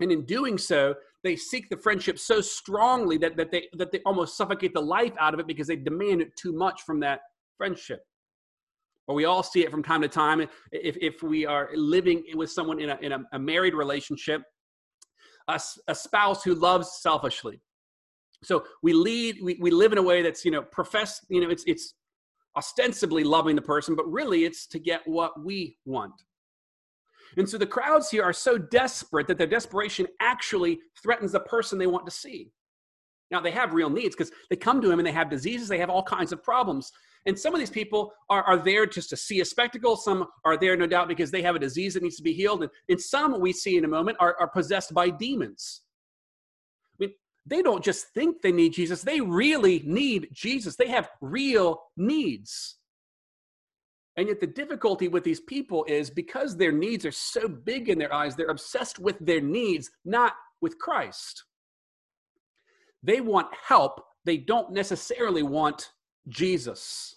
and 0.00 0.12
in 0.12 0.24
doing 0.24 0.58
so, 0.58 0.94
they 1.24 1.34
seek 1.34 1.68
the 1.68 1.76
friendship 1.76 2.18
so 2.18 2.40
strongly 2.40 3.18
that, 3.18 3.36
that, 3.36 3.50
they, 3.50 3.68
that 3.72 3.90
they 3.90 4.00
almost 4.06 4.36
suffocate 4.36 4.72
the 4.72 4.80
life 4.80 5.12
out 5.18 5.34
of 5.34 5.40
it 5.40 5.46
because 5.46 5.66
they 5.66 5.76
demand 5.76 6.22
it 6.22 6.36
too 6.36 6.52
much 6.52 6.82
from 6.82 7.00
that 7.00 7.20
friendship. 7.56 8.00
or 9.08 9.16
we 9.16 9.24
all 9.24 9.42
see 9.42 9.64
it 9.64 9.70
from 9.70 9.82
time 9.82 10.02
to 10.02 10.08
time 10.08 10.40
if, 10.70 10.96
if 11.00 11.22
we 11.22 11.44
are 11.44 11.70
living 11.74 12.22
with 12.34 12.50
someone 12.52 12.78
in 12.80 12.90
a, 12.90 12.98
in 13.02 13.12
a, 13.12 13.18
a 13.32 13.38
married 13.38 13.74
relationship 13.74 14.42
a, 15.48 15.60
a 15.88 15.94
spouse 15.94 16.44
who 16.44 16.54
loves 16.54 17.00
selfishly 17.00 17.60
so 18.42 18.64
we 18.82 18.92
lead 18.92 19.38
we, 19.42 19.56
we 19.60 19.70
live 19.70 19.92
in 19.92 19.98
a 19.98 20.02
way 20.02 20.22
that's 20.22 20.44
you 20.44 20.50
know 20.50 20.62
profess 20.62 21.24
you 21.28 21.40
know 21.40 21.50
it's 21.50 21.64
it's 21.66 21.94
ostensibly 22.56 23.24
loving 23.24 23.56
the 23.56 23.62
person 23.62 23.94
but 23.94 24.10
really 24.10 24.44
it's 24.44 24.66
to 24.66 24.78
get 24.78 25.00
what 25.06 25.44
we 25.44 25.76
want 25.84 26.14
and 27.36 27.48
so 27.48 27.58
the 27.58 27.66
crowds 27.66 28.10
here 28.10 28.22
are 28.22 28.32
so 28.32 28.56
desperate 28.56 29.26
that 29.26 29.38
their 29.38 29.46
desperation 29.46 30.06
actually 30.20 30.78
threatens 31.02 31.32
the 31.32 31.40
person 31.40 31.78
they 31.78 31.86
want 31.86 32.06
to 32.06 32.12
see 32.12 32.50
now 33.30 33.40
they 33.40 33.50
have 33.50 33.74
real 33.74 33.90
needs 33.90 34.16
because 34.16 34.32
they 34.50 34.56
come 34.56 34.80
to 34.80 34.90
him 34.90 34.98
and 34.98 35.06
they 35.06 35.12
have 35.12 35.30
diseases 35.30 35.68
they 35.68 35.78
have 35.78 35.90
all 35.90 36.02
kinds 36.02 36.32
of 36.32 36.42
problems 36.42 36.90
and 37.26 37.38
some 37.38 37.54
of 37.54 37.60
these 37.60 37.70
people 37.70 38.12
are, 38.30 38.42
are 38.44 38.56
there 38.56 38.86
just 38.86 39.10
to 39.10 39.16
see 39.16 39.40
a 39.40 39.44
spectacle. 39.44 39.96
Some 39.96 40.26
are 40.44 40.56
there, 40.56 40.76
no 40.76 40.86
doubt, 40.86 41.08
because 41.08 41.30
they 41.30 41.42
have 41.42 41.56
a 41.56 41.58
disease 41.58 41.94
that 41.94 42.02
needs 42.02 42.16
to 42.16 42.22
be 42.22 42.32
healed. 42.32 42.62
And, 42.62 42.70
and 42.88 43.00
some 43.00 43.38
we 43.38 43.52
see 43.52 43.76
in 43.76 43.84
a 43.84 43.88
moment 43.88 44.16
are, 44.18 44.36
are 44.40 44.48
possessed 44.48 44.94
by 44.94 45.10
demons. 45.10 45.82
They 47.48 47.62
don't 47.62 47.82
just 47.82 48.08
think 48.08 48.42
they 48.42 48.52
need 48.52 48.74
Jesus, 48.74 49.02
they 49.02 49.20
really 49.20 49.82
need 49.84 50.28
Jesus. 50.32 50.76
They 50.76 50.88
have 50.88 51.08
real 51.20 51.82
needs. 51.96 52.76
And 54.16 54.28
yet, 54.28 54.40
the 54.40 54.48
difficulty 54.48 55.06
with 55.08 55.22
these 55.22 55.40
people 55.40 55.84
is 55.84 56.10
because 56.10 56.56
their 56.56 56.72
needs 56.72 57.06
are 57.06 57.12
so 57.12 57.48
big 57.48 57.88
in 57.88 57.98
their 57.98 58.12
eyes, 58.12 58.34
they're 58.34 58.48
obsessed 58.48 58.98
with 58.98 59.16
their 59.20 59.40
needs, 59.40 59.90
not 60.04 60.34
with 60.60 60.78
Christ. 60.78 61.44
They 63.02 63.20
want 63.20 63.46
help, 63.66 64.04
they 64.24 64.36
don't 64.36 64.72
necessarily 64.72 65.44
want 65.44 65.92
Jesus. 66.28 67.14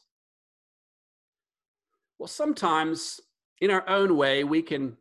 Well, 2.19 2.27
sometimes 2.27 3.19
in 3.59 3.71
our 3.71 3.88
own 3.89 4.15
way, 4.15 4.43
we 4.43 4.61
can 4.61 4.95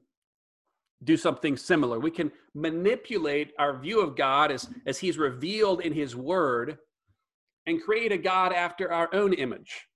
do 1.05 1.17
something 1.17 1.57
similar. 1.57 1.99
We 1.99 2.11
can 2.11 2.31
manipulate 2.55 3.53
our 3.59 3.79
view 3.79 4.01
of 4.01 4.17
God 4.17 4.53
as, 4.53 4.69
as 4.87 4.99
He's 4.99 5.19
revealed 5.19 5.81
in 5.81 5.93
His 5.93 6.15
Word 6.15 6.79
and 7.67 7.83
create 7.83 8.13
a 8.13 8.19
God 8.19 8.53
after 8.53 8.93
our 8.93 9.09
own 9.15 9.33
image. 9.33 9.87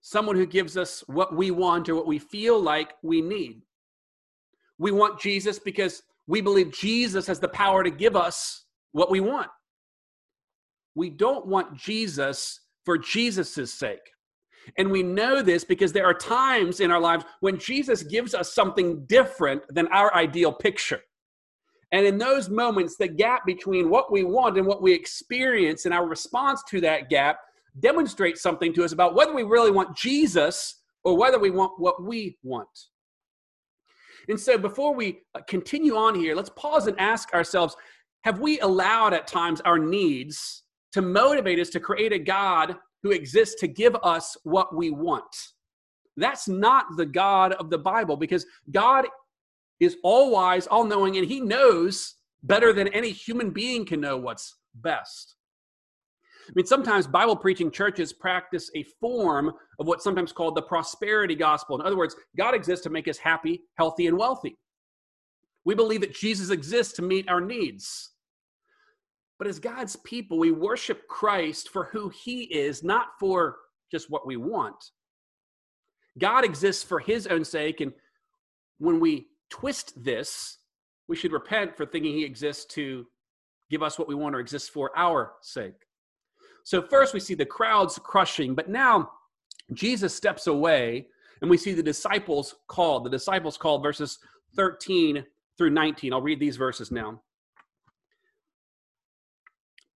Someone 0.00 0.36
who 0.36 0.46
gives 0.46 0.76
us 0.76 1.02
what 1.08 1.34
we 1.34 1.50
want 1.50 1.88
or 1.88 1.94
what 1.96 2.06
we 2.06 2.18
feel 2.18 2.60
like 2.60 2.94
we 3.02 3.20
need. 3.20 3.62
We 4.78 4.92
want 4.92 5.20
Jesus 5.20 5.58
because 5.58 6.02
we 6.26 6.40
believe 6.40 6.72
Jesus 6.72 7.26
has 7.26 7.40
the 7.40 7.48
power 7.48 7.82
to 7.82 7.90
give 7.90 8.16
us 8.16 8.64
what 8.92 9.10
we 9.10 9.20
want. 9.20 9.48
We 10.94 11.10
don't 11.10 11.46
want 11.46 11.76
Jesus 11.76 12.60
for 12.84 12.96
Jesus' 12.96 13.72
sake. 13.72 14.12
And 14.78 14.90
we 14.90 15.02
know 15.02 15.42
this 15.42 15.64
because 15.64 15.92
there 15.92 16.06
are 16.06 16.14
times 16.14 16.80
in 16.80 16.90
our 16.90 17.00
lives 17.00 17.24
when 17.40 17.58
Jesus 17.58 18.02
gives 18.02 18.34
us 18.34 18.54
something 18.54 19.04
different 19.06 19.62
than 19.68 19.86
our 19.88 20.14
ideal 20.14 20.52
picture. 20.52 21.00
And 21.92 22.04
in 22.04 22.18
those 22.18 22.48
moments, 22.48 22.96
the 22.96 23.08
gap 23.08 23.46
between 23.46 23.90
what 23.90 24.10
we 24.10 24.24
want 24.24 24.58
and 24.58 24.66
what 24.66 24.82
we 24.82 24.92
experience 24.92 25.84
and 25.84 25.94
our 25.94 26.06
response 26.06 26.62
to 26.70 26.80
that 26.80 27.08
gap 27.08 27.38
demonstrates 27.78 28.42
something 28.42 28.72
to 28.74 28.84
us 28.84 28.92
about 28.92 29.14
whether 29.14 29.34
we 29.34 29.44
really 29.44 29.70
want 29.70 29.96
Jesus 29.96 30.82
or 31.04 31.16
whether 31.16 31.38
we 31.38 31.50
want 31.50 31.72
what 31.78 32.02
we 32.02 32.36
want. 32.42 32.68
And 34.28 34.40
so, 34.40 34.58
before 34.58 34.94
we 34.94 35.20
uh, 35.36 35.40
continue 35.46 35.96
on 35.96 36.16
here, 36.16 36.34
let's 36.34 36.50
pause 36.50 36.88
and 36.88 36.98
ask 36.98 37.32
ourselves 37.32 37.76
have 38.24 38.40
we 38.40 38.58
allowed 38.58 39.14
at 39.14 39.28
times 39.28 39.60
our 39.60 39.78
needs 39.78 40.64
to 40.92 41.02
motivate 41.02 41.60
us 41.60 41.70
to 41.70 41.78
create 41.78 42.12
a 42.12 42.18
God 42.18 42.76
who 43.02 43.10
exists 43.10 43.60
to 43.60 43.68
give 43.68 43.96
us 44.02 44.36
what 44.44 44.74
we 44.74 44.90
want. 44.90 45.24
That's 46.16 46.48
not 46.48 46.96
the 46.96 47.06
God 47.06 47.52
of 47.54 47.70
the 47.70 47.78
Bible 47.78 48.16
because 48.16 48.46
God 48.70 49.06
is 49.80 49.96
all 50.02 50.30
wise, 50.30 50.66
all 50.66 50.84
knowing, 50.84 51.16
and 51.16 51.26
he 51.26 51.40
knows 51.40 52.14
better 52.42 52.72
than 52.72 52.88
any 52.88 53.10
human 53.10 53.50
being 53.50 53.84
can 53.84 54.00
know 54.00 54.16
what's 54.16 54.56
best. 54.74 55.36
I 56.48 56.52
mean, 56.54 56.66
sometimes 56.66 57.06
Bible 57.06 57.36
preaching 57.36 57.70
churches 57.70 58.12
practice 58.12 58.70
a 58.76 58.84
form 59.00 59.52
of 59.80 59.86
what's 59.86 60.04
sometimes 60.04 60.32
called 60.32 60.54
the 60.54 60.62
prosperity 60.62 61.34
gospel. 61.34 61.78
In 61.78 61.86
other 61.86 61.96
words, 61.96 62.14
God 62.36 62.54
exists 62.54 62.84
to 62.84 62.90
make 62.90 63.08
us 63.08 63.18
happy, 63.18 63.62
healthy, 63.76 64.06
and 64.06 64.16
wealthy. 64.16 64.56
We 65.64 65.74
believe 65.74 66.02
that 66.02 66.14
Jesus 66.14 66.50
exists 66.50 66.94
to 66.94 67.02
meet 67.02 67.28
our 67.28 67.40
needs. 67.40 68.12
But 69.38 69.48
as 69.48 69.58
God's 69.58 69.96
people, 69.96 70.38
we 70.38 70.50
worship 70.50 71.06
Christ 71.08 71.68
for 71.68 71.84
who 71.84 72.08
he 72.08 72.44
is, 72.44 72.82
not 72.82 73.08
for 73.20 73.56
just 73.90 74.10
what 74.10 74.26
we 74.26 74.36
want. 74.36 74.92
God 76.18 76.44
exists 76.44 76.82
for 76.82 76.98
his 76.98 77.26
own 77.26 77.44
sake. 77.44 77.80
And 77.80 77.92
when 78.78 79.00
we 79.00 79.28
twist 79.50 79.92
this, 80.02 80.58
we 81.08 81.16
should 81.16 81.32
repent 81.32 81.76
for 81.76 81.86
thinking 81.86 82.12
he 82.12 82.24
exists 82.24 82.64
to 82.74 83.06
give 83.70 83.82
us 83.82 83.98
what 83.98 84.08
we 84.08 84.14
want 84.14 84.34
or 84.34 84.40
exists 84.40 84.68
for 84.68 84.90
our 84.96 85.34
sake. 85.42 85.74
So, 86.64 86.82
first 86.82 87.14
we 87.14 87.20
see 87.20 87.34
the 87.34 87.46
crowds 87.46 87.98
crushing, 88.02 88.54
but 88.54 88.68
now 88.68 89.10
Jesus 89.72 90.14
steps 90.14 90.46
away 90.46 91.06
and 91.40 91.50
we 91.50 91.56
see 91.56 91.72
the 91.74 91.82
disciples 91.82 92.56
called. 92.66 93.04
The 93.04 93.10
disciples 93.10 93.56
called 93.56 93.82
verses 93.82 94.18
13 94.56 95.24
through 95.58 95.70
19. 95.70 96.12
I'll 96.12 96.22
read 96.22 96.40
these 96.40 96.56
verses 96.56 96.90
now. 96.90 97.20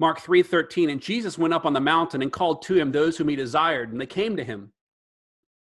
Mark 0.01 0.19
3:13 0.19 0.91
and 0.91 1.01
Jesus 1.01 1.37
went 1.37 1.53
up 1.53 1.67
on 1.67 1.75
the 1.75 1.81
mountain 1.81 2.23
and 2.23 2.33
called 2.33 2.63
to 2.63 2.75
him 2.75 2.91
those 2.91 3.19
whom 3.19 3.29
he 3.29 3.37
desired 3.37 3.93
and 3.93 4.01
they 4.01 4.07
came 4.07 4.35
to 4.35 4.43
him. 4.43 4.73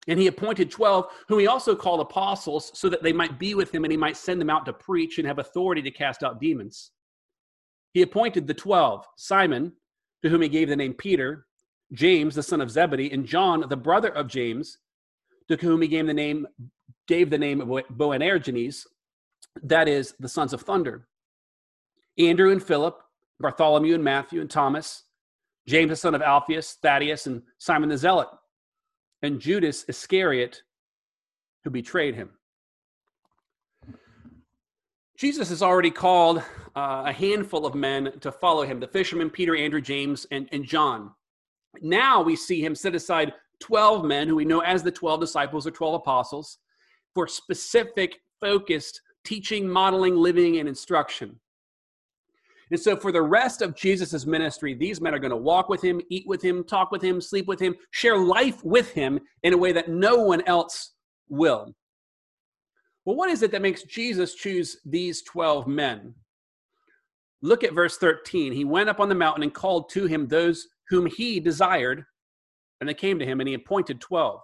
And 0.08 0.18
he 0.18 0.26
appointed 0.26 0.70
12 0.70 1.06
whom 1.28 1.38
he 1.38 1.46
also 1.46 1.76
called 1.76 2.00
apostles 2.00 2.72
so 2.74 2.88
that 2.88 3.04
they 3.04 3.12
might 3.12 3.38
be 3.38 3.54
with 3.54 3.72
him 3.72 3.84
and 3.84 3.92
he 3.92 3.96
might 3.96 4.16
send 4.16 4.40
them 4.40 4.50
out 4.50 4.66
to 4.66 4.72
preach 4.72 5.18
and 5.18 5.26
have 5.28 5.38
authority 5.38 5.80
to 5.82 5.92
cast 5.92 6.24
out 6.24 6.40
demons. 6.40 6.90
He 7.94 8.02
appointed 8.02 8.46
the 8.46 8.54
12, 8.54 9.06
Simon, 9.16 9.72
to 10.22 10.28
whom 10.28 10.42
he 10.42 10.48
gave 10.48 10.68
the 10.68 10.76
name 10.76 10.92
Peter, 10.92 11.46
James 11.92 12.34
the 12.34 12.42
son 12.42 12.60
of 12.60 12.70
Zebedee 12.70 13.12
and 13.12 13.24
John 13.24 13.64
the 13.68 13.76
brother 13.76 14.10
of 14.10 14.26
James, 14.26 14.78
to 15.48 15.56
whom 15.56 15.82
he 15.82 15.88
gave 15.88 16.06
the 16.06 16.12
name 16.12 16.48
gave 17.06 17.30
the 17.30 17.38
name 17.38 17.60
Boanerges, 17.60 18.86
that 19.62 19.86
is 19.86 20.14
the 20.18 20.28
sons 20.28 20.52
of 20.52 20.62
thunder. 20.62 21.06
Andrew 22.18 22.50
and 22.50 22.62
Philip 22.62 23.00
Bartholomew 23.40 23.94
and 23.94 24.04
Matthew 24.04 24.40
and 24.40 24.50
Thomas, 24.50 25.04
James 25.66 25.90
the 25.90 25.96
son 25.96 26.14
of 26.14 26.22
Alphaeus, 26.22 26.78
Thaddeus, 26.80 27.26
and 27.26 27.42
Simon 27.58 27.88
the 27.88 27.98
Zealot, 27.98 28.28
and 29.22 29.40
Judas 29.40 29.84
Iscariot, 29.88 30.62
who 31.64 31.70
betrayed 31.70 32.14
him. 32.14 32.30
Jesus 35.18 35.48
has 35.48 35.62
already 35.62 35.90
called 35.90 36.38
uh, 36.76 37.04
a 37.06 37.12
handful 37.12 37.64
of 37.64 37.74
men 37.74 38.12
to 38.20 38.30
follow 38.30 38.64
him 38.64 38.78
the 38.78 38.86
fishermen, 38.86 39.30
Peter, 39.30 39.56
Andrew, 39.56 39.80
James, 39.80 40.26
and, 40.30 40.48
and 40.52 40.64
John. 40.64 41.10
Now 41.80 42.22
we 42.22 42.36
see 42.36 42.62
him 42.62 42.74
set 42.74 42.94
aside 42.94 43.32
12 43.60 44.04
men 44.04 44.28
who 44.28 44.36
we 44.36 44.44
know 44.44 44.60
as 44.60 44.82
the 44.82 44.90
12 44.90 45.20
disciples 45.20 45.66
or 45.66 45.70
12 45.70 45.94
apostles 45.94 46.58
for 47.14 47.26
specific, 47.26 48.20
focused 48.40 49.00
teaching, 49.24 49.66
modeling, 49.66 50.16
living, 50.16 50.58
and 50.58 50.68
instruction. 50.68 51.40
And 52.70 52.80
so, 52.80 52.96
for 52.96 53.12
the 53.12 53.22
rest 53.22 53.62
of 53.62 53.76
Jesus' 53.76 54.26
ministry, 54.26 54.74
these 54.74 55.00
men 55.00 55.14
are 55.14 55.20
going 55.20 55.30
to 55.30 55.36
walk 55.36 55.68
with 55.68 55.82
him, 55.82 56.00
eat 56.10 56.26
with 56.26 56.42
him, 56.42 56.64
talk 56.64 56.90
with 56.90 57.02
him, 57.02 57.20
sleep 57.20 57.46
with 57.46 57.60
him, 57.60 57.76
share 57.92 58.18
life 58.18 58.64
with 58.64 58.90
him 58.92 59.20
in 59.44 59.52
a 59.52 59.58
way 59.58 59.72
that 59.72 59.88
no 59.88 60.16
one 60.16 60.42
else 60.46 60.94
will. 61.28 61.74
Well, 63.04 63.14
what 63.14 63.30
is 63.30 63.42
it 63.42 63.52
that 63.52 63.62
makes 63.62 63.84
Jesus 63.84 64.34
choose 64.34 64.78
these 64.84 65.22
12 65.22 65.68
men? 65.68 66.14
Look 67.40 67.62
at 67.62 67.72
verse 67.72 67.98
13. 67.98 68.52
He 68.52 68.64
went 68.64 68.88
up 68.88 68.98
on 68.98 69.08
the 69.08 69.14
mountain 69.14 69.44
and 69.44 69.54
called 69.54 69.88
to 69.90 70.06
him 70.06 70.26
those 70.26 70.66
whom 70.88 71.06
he 71.06 71.38
desired, 71.38 72.04
and 72.80 72.88
they 72.88 72.94
came 72.94 73.18
to 73.20 73.26
him, 73.26 73.40
and 73.40 73.48
he 73.48 73.54
appointed 73.54 74.00
12. 74.00 74.40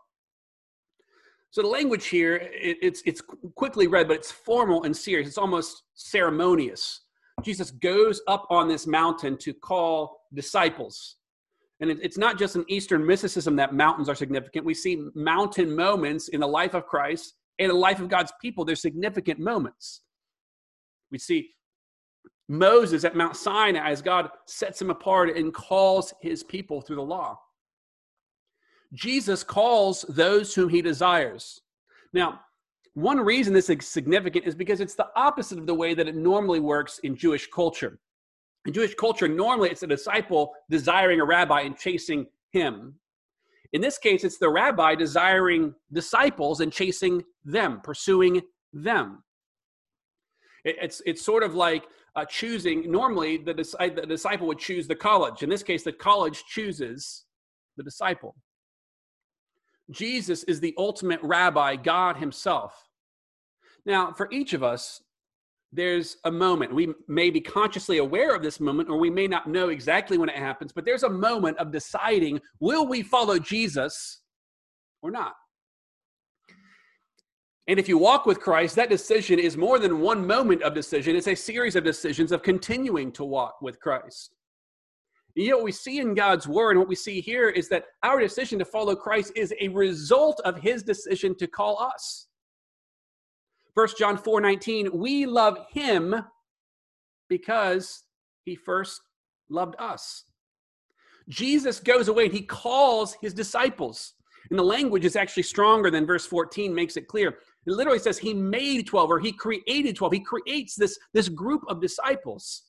So 1.51 1.61
the 1.61 1.69
language 1.69 2.07
here, 2.07 2.37
it, 2.37 2.79
it's, 2.81 3.03
it's 3.05 3.21
quickly 3.57 3.89
read, 3.89 4.07
but 4.07 4.17
it's 4.17 4.31
formal 4.31 4.85
and 4.85 4.97
serious. 4.97 5.29
It's 5.29 5.39
almost 5.39 5.83
ceremonious. 5.95 7.01
Jesus 7.45 7.71
goes 7.71 8.21
up 8.27 8.47
on 8.51 8.69
this 8.69 8.87
mountain 8.87 9.37
to 9.39 9.53
call 9.53 10.21
disciples. 10.35 11.17
And 11.81 11.91
it's 11.91 12.19
not 12.19 12.39
just 12.39 12.55
in 12.55 12.65
Eastern 12.69 13.05
mysticism 13.05 13.57
that 13.57 13.75
mountains 13.75 14.09
are 14.09 14.15
significant. 14.15 14.65
We 14.65 14.75
see 14.75 15.05
mountain 15.15 15.75
moments 15.75 16.29
in 16.29 16.41
the 16.41 16.47
life 16.47 16.75
of 16.75 16.87
Christ 16.87 17.35
and 17.59 17.71
the 17.71 17.75
life 17.75 18.01
of 18.01 18.09
God's 18.09 18.33
people. 18.41 18.65
They're 18.65 18.77
significant 18.77 19.41
moments. 19.41 20.03
We 21.11 21.19
see 21.19 21.51
Moses 22.49 23.05
at 23.05 23.17
Mount 23.17 23.37
Sinai 23.37 23.91
as 23.91 24.01
God 24.01 24.29
sets 24.47 24.81
him 24.81 24.91
apart 24.91 25.37
and 25.37 25.53
calls 25.53 26.15
his 26.23 26.45
people 26.45 26.81
through 26.81 26.97
the 26.97 27.03
law. 27.03 27.39
Jesus 28.93 29.43
calls 29.43 30.03
those 30.09 30.55
whom 30.55 30.69
he 30.69 30.83
desires. 30.83 31.63
Now, 32.13 32.41
one 32.95 33.19
reason 33.19 33.55
this 33.55 33.71
is 33.71 33.87
significant 33.87 34.47
is 34.47 34.55
because 34.55 34.81
it's 34.81 34.95
the 34.95 35.09
opposite 35.17 35.59
of 35.59 35.67
the 35.67 35.75
way 35.75 35.95
that 35.95 36.09
it 36.09 36.15
normally 36.15 36.61
works 36.61 36.99
in 36.99 37.17
Jewish 37.17 37.49
culture. 37.49 37.99
In 38.67 38.73
Jewish 38.73 38.95
culture, 38.95 39.29
normally 39.29 39.71
it's 39.71 39.83
a 39.83 39.87
disciple 39.87 40.53
desiring 40.71 41.21
a 41.21 41.25
rabbi 41.25 41.63
and 41.63 41.77
chasing 41.77 42.27
him. 42.51 42.95
In 43.73 43.81
this 43.81 43.97
case, 43.97 44.25
it's 44.25 44.39
the 44.39 44.51
rabbi 44.51 44.95
desiring 44.95 45.75
disciples 45.93 46.61
and 46.61 46.71
chasing 46.71 47.23
them, 47.45 47.81
pursuing 47.83 48.43
them. 48.73 49.23
It's, 50.65 51.01
it's 51.07 51.23
sort 51.23 51.43
of 51.43 51.55
like 51.55 51.85
uh, 52.15 52.27
choosing, 52.27 52.91
normally 52.91 53.39
the, 53.39 53.55
the 53.55 54.07
disciple 54.07 54.47
would 54.47 54.59
choose 54.59 54.87
the 54.87 54.95
college. 54.95 55.43
In 55.43 55.49
this 55.49 55.63
case, 55.63 55.83
the 55.83 55.93
college 55.93 56.45
chooses 56.47 57.25
the 57.77 57.83
disciple. 57.83 58.37
Jesus 59.93 60.43
is 60.45 60.61
the 60.61 60.75
ultimate 60.77 61.21
rabbi, 61.23 61.77
God 61.77 62.17
Himself. 62.17 62.89
Now, 63.85 64.13
for 64.13 64.29
each 64.31 64.53
of 64.53 64.63
us, 64.63 65.01
there's 65.73 66.19
a 66.25 66.31
moment. 66.31 66.75
We 66.75 66.93
may 67.09 67.31
be 67.31 67.41
consciously 67.41 67.99
aware 67.99 68.35
of 68.35 68.43
this 68.43 68.61
moment, 68.61 68.91
or 68.91 68.99
we 68.99 69.11
may 69.11 69.27
not 69.27 69.49
know 69.49 69.71
exactly 69.71 70.19
when 70.19 70.29
it 70.29 70.37
happens, 70.37 70.73
but 70.73 70.85
there's 70.85 71.03
a 71.03 71.09
moment 71.09 71.57
of 71.59 71.73
deciding 71.73 72.41
will 72.61 72.87
we 72.87 73.03
follow 73.03 73.39
Jesus 73.39 74.21
or 75.01 75.11
not? 75.11 75.35
And 77.69 77.79
if 77.79 77.89
you 77.89 77.97
walk 77.97 78.27
with 78.27 78.41
Christ, 78.41 78.77
that 78.77 78.91
decision 78.91 79.39
is 79.39 79.57
more 79.57 79.79
than 79.79 80.01
one 80.01 80.27
moment 80.27 80.63
of 80.63 80.75
decision, 80.75 81.17
it's 81.17 81.29
a 81.29 81.35
series 81.35 81.77
of 81.77 81.85
decisions 81.85 82.33
of 82.33 82.43
continuing 82.43 83.13
to 83.13 83.25
walk 83.25 83.63
with 83.63 83.81
Christ. 83.81 84.35
And 85.37 85.47
yet, 85.47 85.57
what 85.57 85.65
we 85.65 85.73
see 85.73 85.99
in 85.99 86.15
God's 86.15 86.47
word 86.47 86.73
and 86.73 86.81
what 86.81 86.89
we 86.89 86.95
see 86.95 87.21
here 87.21 87.49
is 87.49 87.69
that 87.71 87.85
our 88.03 88.21
decision 88.21 88.59
to 88.59 88.65
follow 88.65 88.95
Christ 88.95 89.33
is 89.35 89.55
a 89.61 89.69
result 89.69 90.41
of 90.45 90.59
his 90.59 90.83
decision 90.83 91.35
to 91.37 91.47
call 91.47 91.81
us. 91.81 92.29
First 93.75 93.97
John 93.99 94.19
4 94.19 94.41
19, 94.41 94.91
we 94.93 95.25
love 95.25 95.59
him 95.71 96.15
because 97.29 98.05
he 98.45 98.55
first 98.55 99.01
loved 99.49 99.75
us. 99.79 100.25
Jesus 101.29 101.81
goes 101.81 102.09
away 102.09 102.27
and 102.27 102.35
he 102.35 102.43
calls 102.43 103.17
his 103.23 103.33
disciples. 103.33 104.15
And 104.51 104.59
the 104.59 104.65
language 104.65 105.05
is 105.05 105.17
actually 105.17 105.45
stronger 105.45 105.91
than 105.91 106.05
verse 106.05 106.27
14 106.27 106.75
makes 106.75 106.97
it 106.97 107.07
clear. 107.07 107.29
It 107.67 107.73
literally 107.73 108.01
says 108.01 108.19
he 108.19 108.35
made 108.35 108.87
12 108.87 109.11
or 109.11 109.19
he 109.21 109.33
created 109.33 109.97
12. 109.97 110.13
He 110.13 110.21
creates 110.21 110.75
this, 110.75 110.99
this 111.15 111.29
group 111.29 111.63
of 111.69 111.81
disciples. 111.81 112.65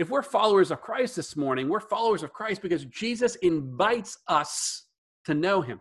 If 0.00 0.08
we're 0.08 0.22
followers 0.22 0.70
of 0.70 0.80
Christ 0.80 1.14
this 1.14 1.36
morning, 1.36 1.68
we're 1.68 1.78
followers 1.78 2.22
of 2.22 2.32
Christ 2.32 2.62
because 2.62 2.86
Jesus 2.86 3.34
invites 3.36 4.16
us 4.28 4.86
to 5.26 5.34
know 5.34 5.60
him. 5.60 5.78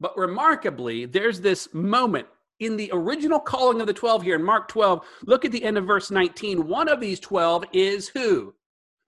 But 0.00 0.18
remarkably, 0.18 1.06
there's 1.06 1.40
this 1.40 1.72
moment 1.72 2.26
in 2.58 2.76
the 2.76 2.90
original 2.92 3.38
calling 3.38 3.80
of 3.80 3.86
the 3.86 3.94
12 3.94 4.24
here 4.24 4.34
in 4.34 4.42
Mark 4.42 4.66
12. 4.66 5.00
Look 5.26 5.44
at 5.44 5.52
the 5.52 5.62
end 5.62 5.78
of 5.78 5.86
verse 5.86 6.10
19. 6.10 6.66
One 6.66 6.88
of 6.88 6.98
these 6.98 7.20
12 7.20 7.66
is 7.72 8.08
who? 8.08 8.52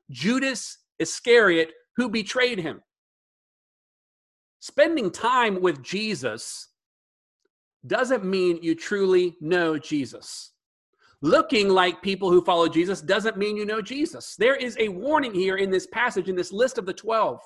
Judas 0.08 0.78
Iscariot, 1.00 1.72
who 1.96 2.08
betrayed 2.08 2.60
him. 2.60 2.80
Spending 4.60 5.10
time 5.10 5.60
with 5.60 5.82
Jesus 5.82 6.68
doesn't 7.84 8.24
mean 8.24 8.62
you 8.62 8.76
truly 8.76 9.36
know 9.40 9.78
Jesus. 9.78 10.52
Looking 11.22 11.68
like 11.68 12.00
people 12.00 12.30
who 12.30 12.42
follow 12.42 12.66
Jesus 12.66 13.02
doesn't 13.02 13.36
mean 13.36 13.56
you 13.56 13.66
know 13.66 13.82
Jesus. 13.82 14.36
There 14.38 14.56
is 14.56 14.76
a 14.80 14.88
warning 14.88 15.34
here 15.34 15.56
in 15.56 15.70
this 15.70 15.86
passage, 15.88 16.28
in 16.28 16.36
this 16.36 16.52
list 16.52 16.78
of 16.78 16.86
the 16.86 16.94
12. 16.94 17.40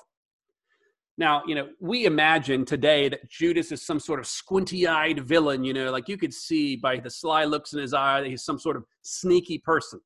Now, 1.17 1.43
you 1.45 1.55
know, 1.55 1.69
we 1.79 2.05
imagine 2.05 2.65
today 2.65 3.09
that 3.09 3.29
Judas 3.29 3.71
is 3.71 3.85
some 3.85 3.99
sort 3.99 4.19
of 4.19 4.27
squinty 4.27 4.87
eyed 4.87 5.19
villain, 5.21 5.63
you 5.63 5.73
know, 5.73 5.91
like 5.91 6.09
you 6.09 6.17
could 6.17 6.33
see 6.33 6.75
by 6.75 6.97
the 6.97 7.09
sly 7.09 7.45
looks 7.45 7.73
in 7.73 7.79
his 7.79 7.93
eye 7.93 8.21
that 8.21 8.29
he's 8.29 8.43
some 8.43 8.59
sort 8.59 8.75
of 8.75 8.83
sneaky 9.01 9.57
person. 9.59 9.99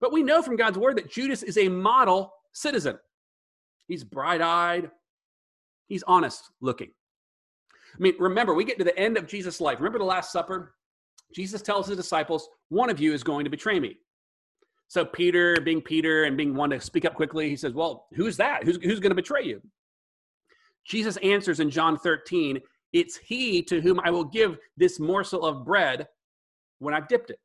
But 0.00 0.12
we 0.12 0.22
know 0.22 0.42
from 0.42 0.56
God's 0.56 0.78
word 0.78 0.96
that 0.98 1.10
Judas 1.10 1.42
is 1.42 1.56
a 1.56 1.68
model 1.68 2.32
citizen. 2.52 2.98
He's 3.86 4.02
bright 4.02 4.40
eyed, 4.40 4.90
he's 5.86 6.02
honest 6.06 6.42
looking. 6.60 6.90
I 7.94 7.98
mean, 7.98 8.14
remember, 8.18 8.54
we 8.54 8.64
get 8.64 8.78
to 8.78 8.84
the 8.84 8.98
end 8.98 9.16
of 9.16 9.26
Jesus' 9.26 9.60
life. 9.60 9.78
Remember 9.78 9.98
the 9.98 10.04
Last 10.04 10.32
Supper? 10.32 10.74
Jesus 11.34 11.62
tells 11.62 11.88
his 11.88 11.96
disciples, 11.96 12.48
One 12.68 12.90
of 12.90 13.00
you 13.00 13.12
is 13.12 13.22
going 13.22 13.44
to 13.44 13.50
betray 13.50 13.80
me. 13.80 13.96
So 14.88 15.04
Peter, 15.04 15.56
being 15.62 15.82
Peter 15.82 16.24
and 16.24 16.36
being 16.36 16.54
one 16.54 16.70
to 16.70 16.80
speak 16.80 17.04
up 17.04 17.14
quickly, 17.14 17.48
he 17.48 17.56
says, 17.56 17.72
Well, 17.72 18.06
who's 18.14 18.36
that? 18.36 18.64
Who's, 18.64 18.78
who's 18.82 19.00
going 19.00 19.10
to 19.10 19.16
betray 19.16 19.44
you? 19.44 19.60
Jesus 20.86 21.16
answers 21.18 21.60
in 21.60 21.70
John 21.70 21.98
13, 21.98 22.60
It's 22.92 23.16
he 23.16 23.62
to 23.64 23.80
whom 23.80 24.00
I 24.00 24.10
will 24.10 24.24
give 24.24 24.58
this 24.76 25.00
morsel 25.00 25.44
of 25.44 25.64
bread 25.64 26.06
when 26.78 26.94
I've 26.94 27.08
dipped 27.08 27.30
it. 27.30 27.40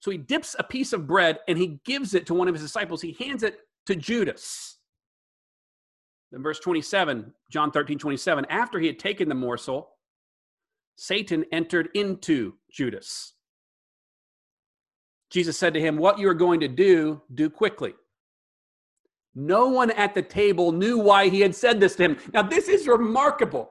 So 0.00 0.10
he 0.10 0.18
dips 0.18 0.56
a 0.58 0.64
piece 0.64 0.92
of 0.92 1.06
bread 1.06 1.38
and 1.46 1.56
he 1.56 1.80
gives 1.84 2.14
it 2.14 2.26
to 2.26 2.34
one 2.34 2.48
of 2.48 2.54
his 2.54 2.62
disciples. 2.62 3.00
He 3.02 3.16
hands 3.20 3.42
it 3.42 3.58
to 3.86 3.94
Judas. 3.94 4.78
Then, 6.32 6.42
verse 6.42 6.58
27, 6.58 7.32
John 7.50 7.70
13, 7.70 7.98
27, 7.98 8.46
after 8.46 8.80
he 8.80 8.86
had 8.86 8.98
taken 8.98 9.28
the 9.28 9.34
morsel, 9.34 9.90
Satan 10.96 11.44
entered 11.52 11.88
into 11.94 12.54
Judas. 12.70 13.34
Jesus 15.30 15.56
said 15.56 15.74
to 15.74 15.80
him, 15.80 15.96
What 15.96 16.18
you 16.18 16.28
are 16.28 16.34
going 16.34 16.60
to 16.60 16.68
do, 16.68 17.22
do 17.34 17.48
quickly. 17.48 17.94
No 19.34 19.68
one 19.68 19.90
at 19.92 20.14
the 20.14 20.22
table 20.22 20.72
knew 20.72 20.98
why 20.98 21.28
he 21.28 21.40
had 21.40 21.54
said 21.54 21.80
this 21.80 21.96
to 21.96 22.02
him. 22.02 22.18
Now, 22.34 22.42
this 22.42 22.68
is 22.68 22.86
remarkable 22.86 23.70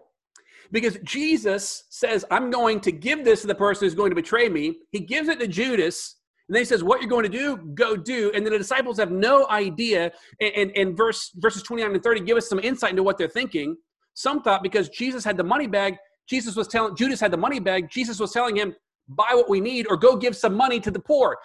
because 0.72 0.98
Jesus 1.04 1.84
says, 1.90 2.26
I'm 2.32 2.50
going 2.50 2.80
to 2.82 2.92
give 2.92 3.24
this 3.24 3.42
to 3.42 3.48
the 3.48 3.56
person 3.56 3.86
who's 3.86 3.94
going 3.94 4.10
to 4.10 4.16
betray 4.16 4.50
me. 4.50 4.80
He 4.92 5.00
gives 5.00 5.28
it 5.28 5.40
to 5.40 5.48
Judas. 5.48 6.18
And 6.48 6.56
then 6.56 6.62
he 6.62 6.66
says, 6.66 6.84
What 6.84 7.00
you're 7.00 7.10
going 7.10 7.30
to 7.30 7.38
do, 7.38 7.58
go 7.76 7.96
do. 7.96 8.32
And 8.34 8.44
then 8.44 8.54
the 8.54 8.60
disciples 8.60 8.98
have 8.98 9.12
no 9.12 9.48
idea. 9.50 10.12
And, 10.40 10.54
and, 10.56 10.72
and 10.76 10.98
verse, 10.98 11.32
verses 11.36 11.62
29 11.62 11.94
and 11.94 12.04
30 12.04 12.22
give 12.22 12.38
us 12.38 12.50
some 12.50 12.60
insight 12.60 12.92
into 12.92 13.04
what 13.04 13.20
they're 13.20 13.28
thinking. 13.28 13.78
Some 14.16 14.42
thought 14.42 14.64
because 14.64 14.90
Jesus 14.90 15.24
had 15.24 15.38
the 15.38 15.44
money 15.44 15.68
bag, 15.68 15.96
Jesus 16.32 16.56
was 16.56 16.70
telling, 16.70 16.96
Judas 16.96 17.20
had 17.20 17.32
the 17.32 17.38
money 17.38 17.60
bag, 17.60 17.90
Jesus 17.90 18.18
was 18.18 18.32
telling 18.32 18.56
him, 18.56 18.74
buy 19.10 19.32
what 19.34 19.50
we 19.50 19.60
need 19.60 19.86
or 19.90 19.98
go 19.98 20.16
give 20.16 20.34
some 20.34 20.56
money 20.56 20.80
to 20.80 20.90
the 20.90 21.00
poor. 21.00 21.36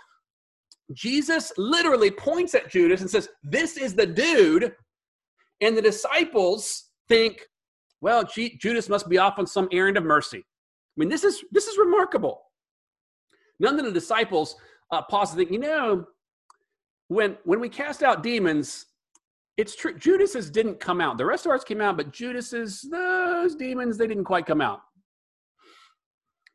Jesus 0.93 1.53
literally 1.59 2.13
points 2.13 2.55
at 2.55 2.71
Judas 2.71 3.01
and 3.01 3.11
says, 3.11 3.29
This 3.43 3.77
is 3.77 3.97
the 3.97 4.07
dude. 4.07 4.73
And 5.61 5.77
the 5.77 5.83
disciples 5.83 6.91
think, 7.09 7.49
well, 8.01 8.23
G- 8.23 8.57
Judas 8.59 8.89
must 8.89 9.09
be 9.09 9.19
off 9.19 9.41
on 9.41 9.47
some 9.49 9.69
errand 9.73 9.97
of 9.97 10.05
mercy. 10.05 10.39
I 10.39 10.95
mean, 10.97 11.09
this 11.09 11.25
is 11.25 11.43
this 11.51 11.67
is 11.67 11.77
remarkable. 11.79 12.43
None 13.59 13.77
of 13.81 13.85
the 13.85 13.91
disciples 13.91 14.55
uh, 14.93 15.03
pause 15.03 15.31
to 15.31 15.37
think, 15.37 15.51
you 15.51 15.59
know, 15.59 16.07
when 17.09 17.37
when 17.43 17.59
we 17.59 17.69
cast 17.69 18.05
out 18.05 18.23
demons, 18.23 18.87
it's 19.57 19.75
true. 19.75 19.99
Judas's 19.99 20.51
didn't 20.51 20.81
come 20.81 21.01
out. 21.01 21.19
The 21.19 21.25
rest 21.25 21.47
of 21.47 21.51
ours 21.51 21.65
came 21.65 21.81
out, 21.81 21.97
but 21.97 22.13
Judas's 22.13 22.87
those 22.91 23.55
demons 23.55 23.97
they 23.97 24.07
didn't 24.07 24.25
quite 24.25 24.47
come 24.47 24.61
out. 24.61 24.81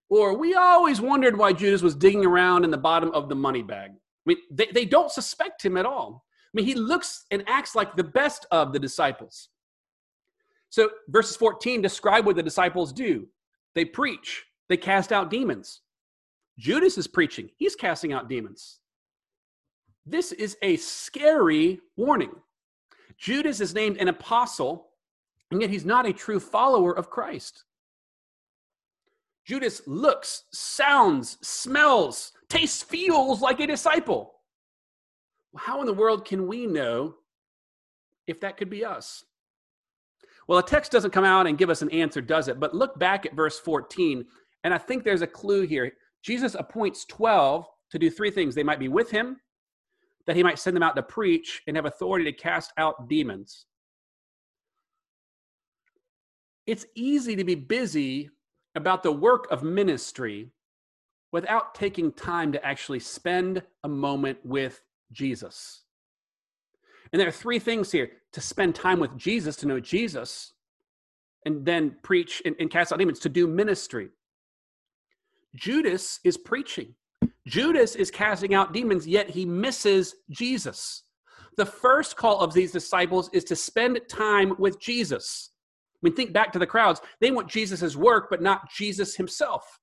Or 0.10 0.38
we 0.38 0.54
always 0.56 1.00
wondered 1.00 1.38
why 1.38 1.54
Judas 1.54 1.82
was 1.82 1.96
digging 1.96 2.26
around 2.26 2.66
in 2.66 2.72
the 2.72 2.78
bottom 2.78 3.12
of 3.12 3.30
the 3.30 3.36
money 3.36 3.64
bag. 3.64 3.92
I 3.92 3.96
mean, 4.26 4.38
they, 4.52 4.68
they 4.68 4.86
don't 4.86 5.10
suspect 5.10 5.64
him 5.64 5.78
at 5.78 5.86
all. 5.86 6.26
I 6.48 6.52
mean, 6.54 6.66
he 6.66 6.76
looks 6.76 7.26
and 7.32 7.44
acts 7.48 7.76
like 7.76 7.96
the 7.96 8.04
best 8.04 8.46
of 8.52 8.74
the 8.74 8.80
disciples. 8.80 9.50
So, 10.70 10.90
verses 11.08 11.38
14 11.38 11.82
describe 11.82 12.26
what 12.26 12.36
the 12.36 12.44
disciples 12.44 12.94
do 12.94 13.28
they 13.74 13.86
preach, 13.86 14.44
they 14.70 14.78
cast 14.78 15.12
out 15.12 15.30
demons. 15.30 15.82
Judas 16.60 16.98
is 16.98 17.08
preaching, 17.08 17.50
he's 17.58 17.76
casting 17.76 18.14
out 18.14 18.30
demons. 18.30 18.80
This 20.06 20.32
is 20.34 20.58
a 20.62 20.76
scary 20.78 21.80
warning. 21.96 22.32
Judas 23.22 23.62
is 23.62 23.76
named 23.76 23.98
an 23.98 24.08
apostle, 24.08 24.88
and 25.52 25.62
yet 25.62 25.70
he's 25.70 25.86
not 25.86 26.08
a 26.08 26.14
true 26.14 26.40
follower 26.40 26.98
of 26.98 27.12
Christ. 27.12 27.66
Judas 29.46 29.84
looks, 29.86 30.46
sounds, 30.52 31.38
smells, 31.42 32.32
tastes, 32.50 32.82
feels 32.82 33.40
like 33.40 33.60
a 33.60 33.68
disciple. 33.68 34.34
How 35.56 35.82
in 35.82 35.86
the 35.86 35.94
world 35.94 36.26
can 36.26 36.48
we 36.48 36.66
know 36.66 37.16
if 38.26 38.40
that 38.42 38.58
could 38.58 38.72
be 38.72 38.84
us? 38.84 39.24
Well, 40.48 40.60
the 40.60 40.68
text 40.68 40.92
doesn't 40.92 41.12
come 41.12 41.24
out 41.24 41.46
and 41.46 41.60
give 41.60 41.70
us 41.70 41.84
an 41.84 41.92
answer, 41.92 42.22
does 42.22 42.48
it? 42.48 42.60
But 42.60 42.74
look 42.74 42.98
back 42.98 43.28
at 43.28 43.36
verse 43.36 43.60
14, 43.60 44.26
and 44.64 44.74
I 44.74 44.80
think 44.80 45.04
there's 45.04 45.22
a 45.22 45.28
clue 45.28 45.62
here. 45.62 45.92
Jesus 46.24 46.56
appoints 46.56 47.06
12 47.06 47.68
to 47.92 48.00
do 48.00 48.10
three 48.10 48.32
things 48.32 48.56
they 48.56 48.64
might 48.64 48.80
be 48.80 48.88
with 48.88 49.12
him, 49.12 49.38
that 50.28 50.36
he 50.36 50.44
might 50.44 50.60
send 50.60 50.76
them 50.76 50.84
out 50.84 50.96
to 50.96 51.04
preach, 51.04 51.62
and 51.68 51.76
have 51.76 51.86
authority 51.86 52.26
to 52.26 52.34
cast 52.34 52.72
out 52.78 53.08
demons. 53.08 53.66
It's 56.68 56.86
easy 56.96 57.36
to 57.36 57.44
be 57.44 57.56
busy 57.56 58.30
about 58.76 59.04
the 59.04 59.12
work 59.12 59.48
of 59.52 59.64
ministry 59.64 60.50
without 61.32 61.74
taking 61.74 62.12
time 62.12 62.52
to 62.52 62.66
actually 62.66 63.00
spend 63.00 63.64
a 63.84 63.88
moment 63.88 64.38
with 64.44 64.82
Jesus. 65.12 65.82
And 67.12 67.20
there 67.20 67.28
are 67.28 67.32
three 67.32 67.60
things 67.60 67.92
here 67.92 68.12
to 68.32 68.42
spend 68.42 68.76
time 68.76 69.00
with 69.00 69.18
Jesus, 69.18 69.56
to 69.58 69.68
know 69.68 69.80
Jesus, 69.80 70.54
and 71.46 71.66
then 71.66 71.98
preach 72.04 72.42
and, 72.46 72.56
and 72.60 72.70
cast 72.70 72.94
out 72.94 73.00
demons, 73.00 73.20
to 73.20 73.30
do 73.30 73.48
ministry. 73.48 74.10
Judas 75.56 76.20
is 76.24 76.38
preaching. 76.38 76.94
Judas 77.48 77.96
is 77.96 78.12
casting 78.12 78.54
out 78.54 78.74
demons, 78.74 79.08
yet 79.08 79.30
he 79.30 79.46
misses 79.46 80.16
Jesus. 80.30 81.04
The 81.58 81.66
first 81.66 82.16
call 82.16 82.40
of 82.40 82.54
these 82.54 82.72
disciples 82.72 83.30
is 83.34 83.44
to 83.46 83.56
spend 83.56 84.00
time 84.10 84.54
with 84.58 84.80
Jesus. 84.80 85.52
I 85.96 86.08
mean, 86.08 86.16
think 86.16 86.34
back 86.34 86.52
to 86.54 86.60
the 86.60 86.68
crowds. 86.68 87.02
They 87.20 87.32
want 87.32 87.50
Jesus' 87.50 87.96
work, 87.96 88.28
but 88.30 88.42
not 88.42 88.72
Jesus 88.72 89.16
himself. 89.16 89.80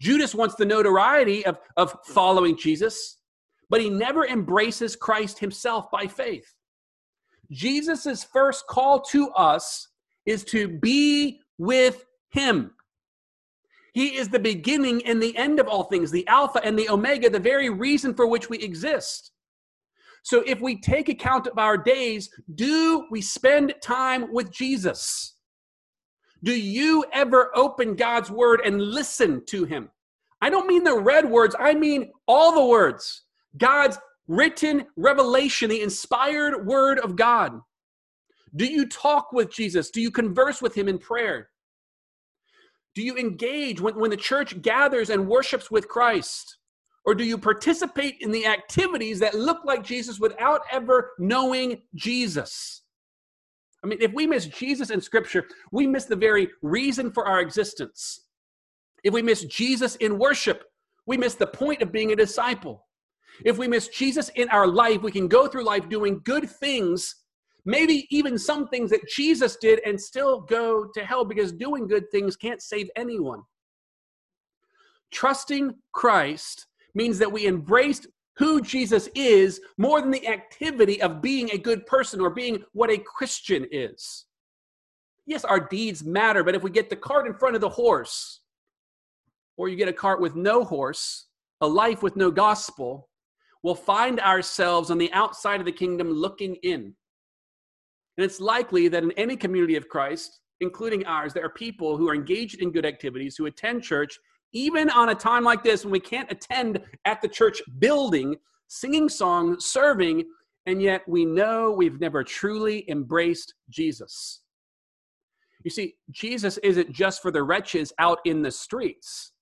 Judas 0.00 0.34
wants 0.34 0.56
the 0.56 0.66
notoriety 0.66 1.46
of, 1.46 1.58
of 1.76 1.96
following 2.04 2.56
Jesus, 2.58 3.18
but 3.70 3.80
he 3.80 3.88
never 3.88 4.26
embraces 4.26 4.96
Christ 4.96 5.38
himself 5.38 5.90
by 5.90 6.06
faith. 6.06 6.54
Jesus' 7.50 8.24
first 8.24 8.66
call 8.66 9.00
to 9.02 9.30
us 9.30 9.88
is 10.26 10.44
to 10.44 10.68
be 10.68 11.40
with 11.58 12.04
him. 12.30 12.72
He 13.94 14.16
is 14.16 14.28
the 14.28 14.40
beginning 14.40 15.06
and 15.06 15.22
the 15.22 15.36
end 15.36 15.60
of 15.60 15.68
all 15.68 15.84
things, 15.84 16.10
the 16.10 16.26
Alpha 16.26 16.60
and 16.64 16.76
the 16.76 16.90
Omega, 16.90 17.30
the 17.30 17.38
very 17.38 17.70
reason 17.70 18.12
for 18.12 18.26
which 18.26 18.50
we 18.50 18.58
exist. 18.58 19.30
So 20.24 20.42
if 20.46 20.60
we 20.60 20.80
take 20.80 21.08
account 21.08 21.46
of 21.46 21.58
our 21.58 21.78
days, 21.78 22.28
do 22.56 23.06
we 23.12 23.22
spend 23.22 23.72
time 23.80 24.32
with 24.32 24.50
Jesus? 24.50 25.36
Do 26.42 26.58
you 26.58 27.04
ever 27.12 27.52
open 27.54 27.94
God's 27.94 28.32
word 28.32 28.62
and 28.64 28.82
listen 28.82 29.44
to 29.46 29.64
him? 29.64 29.90
I 30.40 30.50
don't 30.50 30.66
mean 30.66 30.82
the 30.82 30.98
red 30.98 31.30
words, 31.30 31.54
I 31.56 31.74
mean 31.74 32.10
all 32.26 32.52
the 32.52 32.66
words. 32.66 33.22
God's 33.58 33.96
written 34.26 34.86
revelation, 34.96 35.70
the 35.70 35.82
inspired 35.82 36.66
word 36.66 36.98
of 36.98 37.14
God. 37.14 37.60
Do 38.56 38.66
you 38.66 38.88
talk 38.88 39.32
with 39.32 39.52
Jesus? 39.52 39.90
Do 39.90 40.00
you 40.00 40.10
converse 40.10 40.60
with 40.60 40.74
him 40.74 40.88
in 40.88 40.98
prayer? 40.98 41.50
Do 42.94 43.02
you 43.02 43.16
engage 43.16 43.80
when, 43.80 43.98
when 43.98 44.10
the 44.10 44.16
church 44.16 44.60
gathers 44.62 45.10
and 45.10 45.28
worships 45.28 45.70
with 45.70 45.88
Christ? 45.88 46.58
Or 47.04 47.14
do 47.14 47.24
you 47.24 47.36
participate 47.36 48.16
in 48.20 48.30
the 48.30 48.46
activities 48.46 49.18
that 49.18 49.34
look 49.34 49.64
like 49.64 49.84
Jesus 49.84 50.18
without 50.18 50.62
ever 50.72 51.12
knowing 51.18 51.82
Jesus? 51.94 52.82
I 53.82 53.86
mean, 53.86 53.98
if 54.00 54.12
we 54.14 54.26
miss 54.26 54.46
Jesus 54.46 54.90
in 54.90 55.00
Scripture, 55.00 55.46
we 55.70 55.86
miss 55.86 56.06
the 56.06 56.16
very 56.16 56.48
reason 56.62 57.10
for 57.10 57.26
our 57.26 57.40
existence. 57.40 58.20
If 59.02 59.12
we 59.12 59.20
miss 59.20 59.44
Jesus 59.44 59.96
in 59.96 60.18
worship, 60.18 60.64
we 61.06 61.18
miss 61.18 61.34
the 61.34 61.46
point 61.46 61.82
of 61.82 61.92
being 61.92 62.12
a 62.12 62.16
disciple. 62.16 62.86
If 63.44 63.58
we 63.58 63.68
miss 63.68 63.88
Jesus 63.88 64.30
in 64.36 64.48
our 64.48 64.66
life, 64.66 65.02
we 65.02 65.12
can 65.12 65.28
go 65.28 65.46
through 65.46 65.64
life 65.64 65.88
doing 65.90 66.22
good 66.24 66.48
things 66.48 67.16
maybe 67.64 68.06
even 68.10 68.38
some 68.38 68.68
things 68.68 68.90
that 68.90 69.08
Jesus 69.08 69.56
did 69.56 69.80
and 69.86 70.00
still 70.00 70.40
go 70.40 70.86
to 70.94 71.04
hell 71.04 71.24
because 71.24 71.52
doing 71.52 71.86
good 71.86 72.10
things 72.10 72.36
can't 72.36 72.62
save 72.62 72.90
anyone. 72.96 73.42
Trusting 75.12 75.74
Christ 75.92 76.66
means 76.94 77.18
that 77.18 77.30
we 77.30 77.46
embraced 77.46 78.06
who 78.36 78.60
Jesus 78.60 79.08
is 79.14 79.60
more 79.78 80.00
than 80.00 80.10
the 80.10 80.26
activity 80.26 81.00
of 81.00 81.22
being 81.22 81.50
a 81.50 81.58
good 81.58 81.86
person 81.86 82.20
or 82.20 82.30
being 82.30 82.64
what 82.72 82.90
a 82.90 82.98
Christian 82.98 83.66
is. 83.70 84.26
Yes, 85.26 85.44
our 85.44 85.60
deeds 85.60 86.04
matter, 86.04 86.44
but 86.44 86.54
if 86.54 86.62
we 86.62 86.70
get 86.70 86.90
the 86.90 86.96
cart 86.96 87.26
in 87.26 87.34
front 87.34 87.54
of 87.54 87.60
the 87.60 87.68
horse, 87.68 88.40
or 89.56 89.68
you 89.68 89.76
get 89.76 89.88
a 89.88 89.92
cart 89.92 90.20
with 90.20 90.34
no 90.34 90.64
horse, 90.64 91.28
a 91.60 91.66
life 91.66 92.02
with 92.02 92.16
no 92.16 92.30
gospel, 92.30 93.08
we'll 93.62 93.74
find 93.74 94.20
ourselves 94.20 94.90
on 94.90 94.98
the 94.98 95.12
outside 95.12 95.60
of 95.60 95.66
the 95.66 95.72
kingdom 95.72 96.10
looking 96.10 96.56
in. 96.56 96.94
And 98.16 98.24
it's 98.24 98.40
likely 98.40 98.88
that 98.88 99.02
in 99.02 99.12
any 99.12 99.36
community 99.36 99.76
of 99.76 99.88
Christ, 99.88 100.40
including 100.60 101.04
ours, 101.06 101.32
there 101.32 101.44
are 101.44 101.50
people 101.50 101.96
who 101.96 102.08
are 102.08 102.14
engaged 102.14 102.60
in 102.60 102.70
good 102.70 102.86
activities, 102.86 103.36
who 103.36 103.46
attend 103.46 103.82
church, 103.82 104.18
even 104.52 104.88
on 104.90 105.08
a 105.08 105.14
time 105.14 105.42
like 105.42 105.64
this 105.64 105.84
when 105.84 105.92
we 105.92 106.00
can't 106.00 106.30
attend 106.30 106.80
at 107.04 107.20
the 107.20 107.28
church 107.28 107.60
building, 107.78 108.36
singing 108.68 109.08
songs, 109.08 109.64
serving, 109.64 110.24
and 110.66 110.80
yet 110.80 111.02
we 111.08 111.24
know 111.24 111.72
we've 111.72 112.00
never 112.00 112.22
truly 112.22 112.88
embraced 112.88 113.54
Jesus. 113.68 114.40
You 115.64 115.70
see, 115.70 115.96
Jesus 116.10 116.58
isn't 116.58 116.92
just 116.92 117.20
for 117.20 117.30
the 117.30 117.42
wretches 117.42 117.92
out 117.98 118.18
in 118.24 118.42
the 118.42 118.50
streets. 118.50 119.32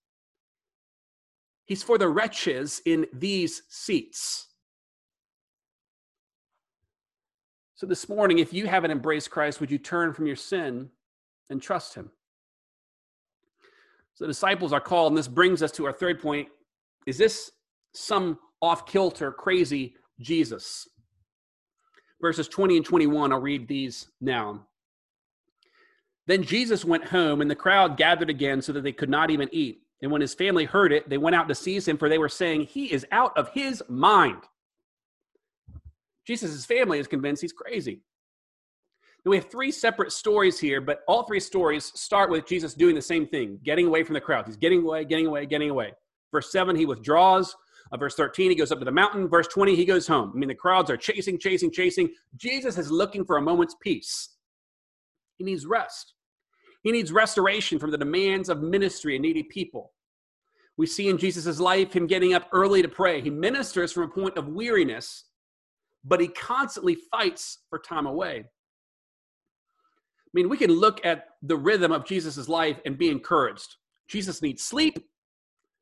He's 1.67 1.83
for 1.83 1.99
the 1.99 2.09
wretches 2.09 2.81
in 2.87 3.07
these 3.13 3.63
seats. 3.69 4.49
So, 7.83 7.89
this 7.89 8.09
morning, 8.09 8.39
if 8.39 8.53
you 8.53 8.69
haven't 8.69 8.93
embraced 8.93 9.33
Christ, 9.33 9.59
would 9.59 9.73
you 9.73 9.77
turn 9.77 10.13
from 10.13 10.25
your 10.29 10.37
sin 10.37 10.89
and 11.51 11.61
trust 11.61 11.97
Him? 11.97 12.13
So, 14.15 14.25
disciples 14.25 14.73
are 14.73 14.81
called, 14.81 15.11
and 15.11 15.19
this 15.19 15.27
brings 15.27 15.65
us 15.65 15.73
to 15.73 15.87
our 15.87 15.93
third 15.93 16.23
point. 16.23 16.47
Is 17.07 17.19
this 17.19 17.51
some 17.93 18.39
off 18.61 18.87
kilter, 18.87 19.33
crazy 19.33 19.97
Jesus? 20.21 20.89
Verses 22.21 22.47
20 22.47 22.77
and 22.77 22.87
21, 22.87 23.33
I'll 23.33 23.41
read 23.41 23.67
these 23.67 24.07
now. 24.21 24.65
Then 26.29 26.45
Jesus 26.45 26.85
went 26.85 27.07
home, 27.07 27.41
and 27.41 27.51
the 27.51 27.57
crowd 27.57 27.97
gathered 27.97 28.31
again 28.31 28.63
so 28.63 28.73
that 28.75 28.83
they 28.83 28.93
could 28.93 29.11
not 29.11 29.33
even 29.33 29.49
eat. 29.51 29.81
And 30.03 30.13
when 30.13 30.21
his 30.21 30.35
family 30.35 30.67
heard 30.67 30.93
it, 30.93 31.09
they 31.09 31.19
went 31.19 31.35
out 31.35 31.49
to 31.49 31.55
seize 31.57 31.89
him, 31.89 31.99
for 31.99 32.09
they 32.09 32.19
were 32.19 32.29
saying, 32.29 32.67
He 32.67 32.93
is 32.93 33.05
out 33.11 33.37
of 33.37 33.49
his 33.49 33.83
mind. 33.89 34.43
Jesus' 36.27 36.65
family 36.65 36.99
is 36.99 37.07
convinced 37.07 37.43
he's 37.43 37.53
crazy. 37.53 38.01
Now, 39.25 39.31
we 39.31 39.37
have 39.37 39.51
three 39.51 39.71
separate 39.71 40.13
stories 40.13 40.59
here, 40.59 40.81
but 40.81 41.01
all 41.07 41.23
three 41.25 41.41
stories 41.41 41.93
start 41.95 42.31
with 42.31 42.47
Jesus 42.47 42.75
doing 42.75 42.95
the 42.95 43.03
same 43.03 43.27
thing, 43.27 43.59
getting 43.63 43.87
away 43.87 44.03
from 44.03 44.15
the 44.15 44.21
crowd. 44.21 44.47
He's 44.47 44.57
getting 44.57 44.83
away, 44.83 45.05
getting 45.05 45.27
away, 45.27 45.47
getting 45.47 45.71
away. 45.71 45.93
Verse 46.33 46.51
7, 46.51 46.75
he 46.75 46.87
withdraws. 46.87 47.55
Uh, 47.93 47.97
verse 47.97 48.15
13, 48.15 48.51
he 48.51 48.57
goes 48.57 48.73
up 48.73 48.79
to 48.79 48.85
the 48.85 48.91
mountain. 48.91 49.29
Verse 49.29 49.47
20, 49.49 49.77
he 49.77 49.85
goes 49.85 50.07
home. 50.07 50.33
I 50.35 50.39
mean, 50.39 50.49
the 50.49 50.55
crowds 50.55 50.91
are 50.91 50.97
chasing, 50.97 51.39
chasing, 51.39 51.71
chasing. 51.71 52.11
Jesus 52.37 52.79
is 52.79 52.91
looking 52.91 53.25
for 53.25 53.37
a 53.37 53.43
moment's 53.43 53.77
peace. 53.81 54.31
He 55.37 55.45
needs 55.45 55.67
rest. 55.67 56.15
He 56.83 56.91
needs 56.91 57.13
restoration 57.13 57.79
from 57.79 57.91
the 57.93 57.99
demands 57.99 58.49
of 58.49 58.61
ministry 58.61 59.15
and 59.15 59.23
needy 59.23 59.45
people. 59.45 59.93
We 60.77 60.87
see 60.87 61.09
in 61.09 61.19
Jesus' 61.19 61.61
life 61.61 61.93
him 61.93 62.07
getting 62.07 62.35
up 62.35 62.49
early 62.53 62.83
to 62.83 62.89
pray. 62.89 63.21
He 63.21 63.31
ministers 63.31 63.93
from 63.93 64.05
a 64.05 64.09
point 64.09 64.37
of 64.37 64.49
weariness 64.49 65.25
but 66.05 66.21
he 66.21 66.29
constantly 66.29 66.95
fights 66.95 67.59
for 67.69 67.79
time 67.79 68.07
away. 68.07 68.45
I 70.27 70.31
mean, 70.35 70.49
we 70.49 70.57
can 70.57 70.73
look 70.73 71.05
at 71.05 71.27
the 71.43 71.57
rhythm 71.57 71.93
of 71.93 72.07
Jesus' 72.07 72.49
life 72.49 72.79
and 72.87 72.97
be 72.97 73.11
encouraged. 73.11 73.77
Jesus 74.09 74.43
needs 74.43 74.63
sleep, 74.63 74.99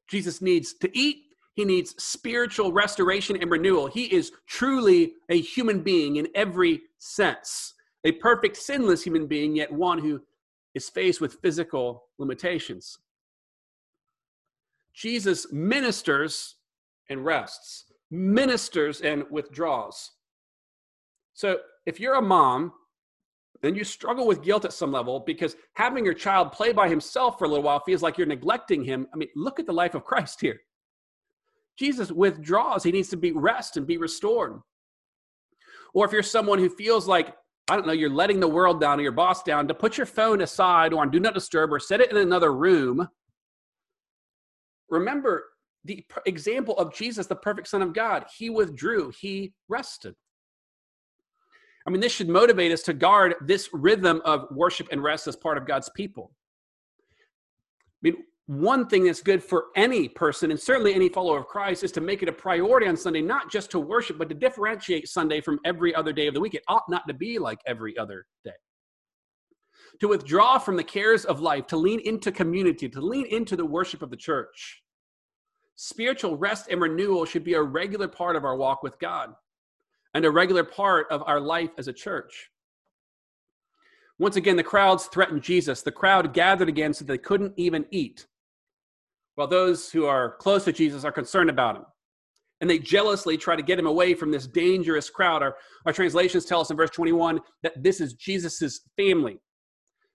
Jesus 0.08 0.42
needs 0.42 0.74
to 0.74 0.90
eat, 0.96 1.24
he 1.54 1.64
needs 1.64 2.00
spiritual 2.02 2.72
restoration 2.72 3.36
and 3.40 3.50
renewal. 3.50 3.86
He 3.86 4.04
is 4.04 4.32
truly 4.46 5.14
a 5.28 5.40
human 5.40 5.80
being 5.80 6.16
in 6.16 6.28
every 6.34 6.82
sense, 6.98 7.74
a 8.04 8.12
perfect, 8.12 8.56
sinless 8.56 9.02
human 9.02 9.26
being, 9.26 9.56
yet 9.56 9.72
one 9.72 9.98
who 9.98 10.20
is 10.74 10.88
faced 10.88 11.20
with 11.20 11.38
physical 11.42 12.04
limitations. 12.18 12.98
Jesus 14.94 15.52
ministers 15.52 16.56
and 17.08 17.24
rests 17.24 17.84
ministers 18.10 19.00
and 19.00 19.24
withdraws. 19.30 20.10
So 21.34 21.58
if 21.86 22.00
you're 22.00 22.16
a 22.16 22.22
mom 22.22 22.72
and 23.62 23.76
you 23.76 23.84
struggle 23.84 24.26
with 24.26 24.42
guilt 24.42 24.64
at 24.64 24.72
some 24.72 24.92
level 24.92 25.20
because 25.20 25.56
having 25.74 26.04
your 26.04 26.14
child 26.14 26.52
play 26.52 26.72
by 26.72 26.88
himself 26.88 27.38
for 27.38 27.44
a 27.44 27.48
little 27.48 27.64
while 27.64 27.80
feels 27.80 28.02
like 28.02 28.18
you're 28.18 28.26
neglecting 28.26 28.84
him, 28.84 29.06
I 29.12 29.16
mean, 29.16 29.28
look 29.36 29.60
at 29.60 29.66
the 29.66 29.72
life 29.72 29.94
of 29.94 30.04
Christ 30.04 30.40
here. 30.40 30.60
Jesus 31.78 32.10
withdraws, 32.10 32.82
he 32.82 32.92
needs 32.92 33.08
to 33.08 33.16
be 33.16 33.32
rest 33.32 33.76
and 33.76 33.86
be 33.86 33.96
restored. 33.96 34.60
Or 35.94 36.04
if 36.04 36.12
you're 36.12 36.22
someone 36.22 36.58
who 36.58 36.68
feels 36.68 37.06
like, 37.06 37.34
I 37.68 37.76
don't 37.76 37.86
know, 37.86 37.92
you're 37.92 38.10
letting 38.10 38.40
the 38.40 38.48
world 38.48 38.80
down 38.80 38.98
or 38.98 39.02
your 39.02 39.12
boss 39.12 39.42
down, 39.42 39.68
to 39.68 39.74
put 39.74 39.96
your 39.96 40.06
phone 40.06 40.40
aside 40.40 40.92
or 40.92 41.02
on 41.02 41.10
do 41.10 41.20
not 41.20 41.34
disturb 41.34 41.72
or 41.72 41.78
set 41.78 42.00
it 42.00 42.10
in 42.10 42.16
another 42.16 42.52
room. 42.52 43.08
Remember, 44.88 45.44
the 45.84 46.04
example 46.26 46.76
of 46.78 46.94
Jesus, 46.94 47.26
the 47.26 47.36
perfect 47.36 47.68
Son 47.68 47.82
of 47.82 47.94
God. 47.94 48.26
He 48.36 48.50
withdrew, 48.50 49.12
he 49.18 49.52
rested. 49.68 50.14
I 51.86 51.90
mean, 51.90 52.00
this 52.00 52.12
should 52.12 52.28
motivate 52.28 52.72
us 52.72 52.82
to 52.82 52.92
guard 52.92 53.34
this 53.40 53.70
rhythm 53.72 54.20
of 54.24 54.46
worship 54.50 54.88
and 54.92 55.02
rest 55.02 55.26
as 55.26 55.36
part 55.36 55.56
of 55.56 55.66
God's 55.66 55.90
people. 55.96 56.32
I 57.02 58.10
mean, 58.10 58.16
one 58.46 58.86
thing 58.88 59.04
that's 59.04 59.22
good 59.22 59.42
for 59.42 59.66
any 59.76 60.08
person, 60.08 60.50
and 60.50 60.60
certainly 60.60 60.92
any 60.92 61.08
follower 61.08 61.38
of 61.38 61.46
Christ, 61.46 61.84
is 61.84 61.92
to 61.92 62.00
make 62.00 62.22
it 62.22 62.28
a 62.28 62.32
priority 62.32 62.86
on 62.86 62.96
Sunday, 62.96 63.22
not 63.22 63.50
just 63.50 63.70
to 63.70 63.78
worship, 63.78 64.18
but 64.18 64.28
to 64.28 64.34
differentiate 64.34 65.08
Sunday 65.08 65.40
from 65.40 65.60
every 65.64 65.94
other 65.94 66.12
day 66.12 66.26
of 66.26 66.34
the 66.34 66.40
week. 66.40 66.54
It 66.54 66.64
ought 66.68 66.88
not 66.88 67.06
to 67.08 67.14
be 67.14 67.38
like 67.38 67.60
every 67.66 67.96
other 67.96 68.26
day. 68.44 68.50
To 70.00 70.08
withdraw 70.08 70.58
from 70.58 70.76
the 70.76 70.84
cares 70.84 71.24
of 71.24 71.40
life, 71.40 71.66
to 71.68 71.76
lean 71.76 72.00
into 72.00 72.32
community, 72.32 72.88
to 72.88 73.00
lean 73.00 73.26
into 73.26 73.56
the 73.56 73.66
worship 73.66 74.02
of 74.02 74.10
the 74.10 74.16
church 74.16 74.82
spiritual 75.82 76.36
rest 76.36 76.68
and 76.70 76.78
renewal 76.78 77.24
should 77.24 77.42
be 77.42 77.54
a 77.54 77.62
regular 77.62 78.06
part 78.06 78.36
of 78.36 78.44
our 78.44 78.54
walk 78.54 78.82
with 78.82 78.98
God 78.98 79.32
and 80.12 80.26
a 80.26 80.30
regular 80.30 80.62
part 80.62 81.06
of 81.10 81.22
our 81.26 81.40
life 81.40 81.70
as 81.78 81.88
a 81.88 81.92
church. 81.92 82.50
Once 84.18 84.36
again, 84.36 84.56
the 84.56 84.62
crowds 84.62 85.06
threatened 85.06 85.42
Jesus. 85.42 85.80
The 85.80 85.90
crowd 85.90 86.34
gathered 86.34 86.68
again 86.68 86.92
so 86.92 87.06
they 87.06 87.16
couldn't 87.16 87.54
even 87.56 87.86
eat, 87.90 88.26
while 89.36 89.46
those 89.46 89.90
who 89.90 90.04
are 90.04 90.36
close 90.36 90.64
to 90.66 90.72
Jesus 90.72 91.02
are 91.02 91.12
concerned 91.12 91.48
about 91.48 91.76
him. 91.76 91.84
and 92.60 92.68
they 92.68 92.78
jealously 92.78 93.38
try 93.38 93.56
to 93.56 93.62
get 93.62 93.78
him 93.78 93.86
away 93.86 94.12
from 94.14 94.30
this 94.30 94.46
dangerous 94.46 95.08
crowd. 95.08 95.42
Our, 95.42 95.56
our 95.86 95.92
translations 95.94 96.44
tell 96.44 96.60
us 96.60 96.70
in 96.70 96.76
verse 96.76 96.90
21 96.90 97.40
that 97.62 97.82
this 97.82 98.00
is 98.02 98.12
Jesus's 98.12 98.82
family. 98.98 99.38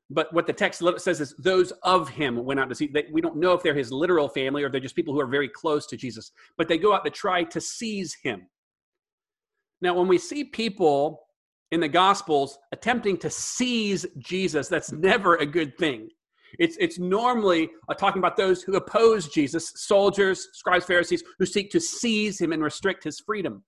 But 0.10 0.32
what 0.34 0.46
the 0.46 0.54
text 0.54 0.84
says 0.98 1.20
is 1.20 1.34
those 1.39 1.72
of 1.82 2.10
him 2.10 2.44
went 2.46 2.60
out 2.60 2.70
to 2.70 2.76
see. 2.76 2.88
They, 2.88 3.06
we 3.12 3.22
don't 3.22 3.38
know 3.38 3.54
if 3.54 3.63
they're 3.63 3.74
his 3.74 3.91
literal 3.91 4.30
family 4.30 4.63
or 4.63 4.70
they're 4.70 4.80
just 4.80 4.96
people 4.96 5.13
who 5.13 5.20
are 5.20 5.28
very 5.28 5.50
close 5.50 5.88
to 5.88 5.98
Jesus, 5.98 6.32
but 6.58 6.68
they 6.68 6.78
go 6.78 6.94
out 6.94 7.04
to 7.06 7.12
try 7.12 7.44
to 7.44 7.60
seize 7.60 8.15
him. 8.22 8.48
Now, 9.82 9.96
when 9.96 10.08
we 10.08 10.18
see 10.18 10.44
people 10.44 11.22
in 11.72 11.80
the 11.80 11.88
Gospels 11.88 12.58
attempting 12.72 13.18
to 13.18 13.30
seize 13.30 14.06
Jesus, 14.20 14.68
that's 14.68 14.91
never 14.91 15.38
a 15.38 15.46
good 15.46 15.78
thing. 15.78 16.10
It's, 16.60 16.78
it's 16.80 17.00
normally 17.00 17.70
uh, 17.89 17.96
talking 17.96 18.20
about 18.20 18.38
those 18.38 18.62
who 18.62 18.76
oppose 18.76 19.28
Jesus, 19.28 19.74
soldiers, 19.76 20.48
scribes, 20.54 20.86
Pharisees, 20.86 21.24
who 21.39 21.46
seek 21.46 21.72
to 21.72 21.80
seize 21.80 22.39
him 22.39 22.54
and 22.54 22.63
restrict 22.63 23.04
his 23.04 23.20
freedom. 23.20 23.63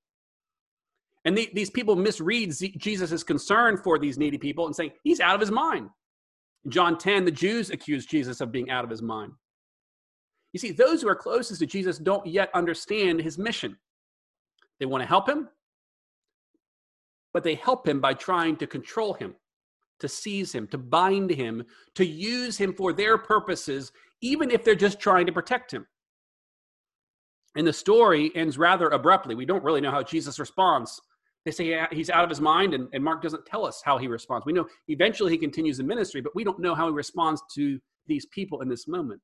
And 1.26 1.38
the, 1.38 1.50
these 1.54 1.70
people 1.70 1.96
misread 1.96 2.54
Jesus' 2.78 3.24
concern 3.24 3.78
for 3.78 4.00
these 4.00 4.18
needy 4.18 4.38
people 4.38 4.68
and 4.68 4.76
saying, 4.76 4.92
he's 5.04 5.20
out 5.20 5.36
of 5.36 5.42
his 5.42 5.52
mind. 5.52 5.90
In 6.68 6.72
John 6.72 6.98
10, 6.98 7.24
the 7.24 7.32
Jews 7.32 7.70
accuse 7.70 8.06
Jesus 8.06 8.42
of 8.42 8.52
being 8.52 8.70
out 8.70 8.84
of 8.84 8.90
his 8.90 9.02
mind. 9.02 9.32
You 10.52 10.60
see, 10.60 10.72
those 10.72 11.02
who 11.02 11.08
are 11.08 11.16
closest 11.16 11.62
to 11.62 11.66
Jesus 11.66 11.98
don't 11.98 12.28
yet 12.28 12.50
understand 12.54 13.22
his 13.22 13.38
mission. 13.38 13.78
They 14.78 14.86
want 14.86 15.02
to 15.02 15.08
help 15.08 15.30
him, 15.30 15.48
but 17.32 17.46
they 17.46 17.56
help 17.56 17.88
him 17.88 18.02
by 18.02 18.16
trying 18.16 18.58
to 18.58 18.68
control 18.68 19.14
him 19.14 19.34
to 20.02 20.10
seize 20.10 20.54
him, 20.54 20.68
to 20.68 20.78
bind 20.78 21.30
him, 21.30 21.64
to 21.96 22.06
use 22.06 22.58
him 22.58 22.74
for 22.74 22.92
their 22.92 23.18
purposes, 23.18 23.94
even 24.22 24.52
if 24.52 24.66
they're 24.66 24.76
just 24.76 25.00
trying 25.00 25.26
to 25.26 25.32
protect 25.32 25.74
him. 25.74 25.88
And 27.56 27.66
the 27.66 27.72
story 27.72 28.30
ends 28.36 28.58
rather 28.58 28.90
abruptly. 28.90 29.36
We 29.36 29.46
don't 29.46 29.64
really 29.64 29.80
know 29.80 29.90
how 29.90 30.04
Jesus 30.04 30.38
responds. 30.38 31.00
They 31.48 31.52
say 31.52 31.88
he's 31.94 32.10
out 32.10 32.26
of 32.26 32.30
his 32.30 32.42
mind, 32.42 32.74
and, 32.74 32.90
and 32.92 33.02
Mark 33.02 33.22
doesn't 33.22 33.46
tell 33.46 33.66
us 33.66 33.82
how 33.82 33.98
he 33.98 34.10
responds. 34.10 34.46
We 34.46 34.52
know 34.52 34.68
eventually 34.90 35.32
he 35.32 35.38
continues 35.38 35.78
the 35.78 35.84
ministry, 35.86 36.20
but 36.20 36.36
we 36.36 36.44
don't 36.44 36.60
know 36.60 36.76
how 36.76 36.88
he 36.88 36.94
responds 36.94 37.42
to 37.54 37.80
these 38.06 38.26
people 38.26 38.60
in 38.60 38.68
this 38.68 38.86
moment. 38.86 39.22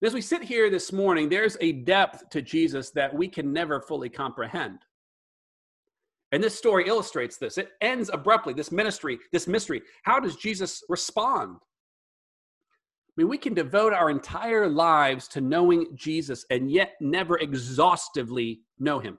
And 0.00 0.08
as 0.08 0.14
we 0.14 0.20
sit 0.20 0.42
here 0.42 0.68
this 0.68 0.92
morning, 0.92 1.28
there's 1.28 1.56
a 1.60 1.70
depth 1.70 2.28
to 2.30 2.42
Jesus 2.42 2.90
that 2.90 3.14
we 3.14 3.28
can 3.28 3.52
never 3.52 3.80
fully 3.80 4.08
comprehend. 4.08 4.80
And 6.32 6.42
this 6.42 6.58
story 6.58 6.88
illustrates 6.88 7.36
this. 7.36 7.56
It 7.56 7.70
ends 7.80 8.10
abruptly, 8.12 8.52
this 8.52 8.72
ministry, 8.72 9.20
this 9.30 9.46
mystery. 9.46 9.80
How 10.02 10.18
does 10.18 10.34
Jesus 10.34 10.82
respond? 10.88 11.58
I 11.60 13.12
mean, 13.16 13.28
we 13.28 13.38
can 13.38 13.54
devote 13.54 13.92
our 13.92 14.10
entire 14.10 14.68
lives 14.68 15.28
to 15.28 15.40
knowing 15.40 15.86
Jesus 15.94 16.44
and 16.50 16.68
yet 16.68 16.94
never 17.00 17.38
exhaustively 17.38 18.62
know 18.80 18.98
him. 18.98 19.18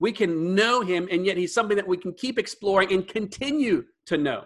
We 0.00 0.12
can 0.12 0.54
know 0.54 0.80
him, 0.80 1.08
and 1.10 1.26
yet 1.26 1.36
he's 1.36 1.54
something 1.54 1.76
that 1.76 1.88
we 1.88 1.96
can 1.96 2.12
keep 2.12 2.38
exploring 2.38 2.92
and 2.92 3.06
continue 3.06 3.84
to 4.06 4.16
know. 4.16 4.44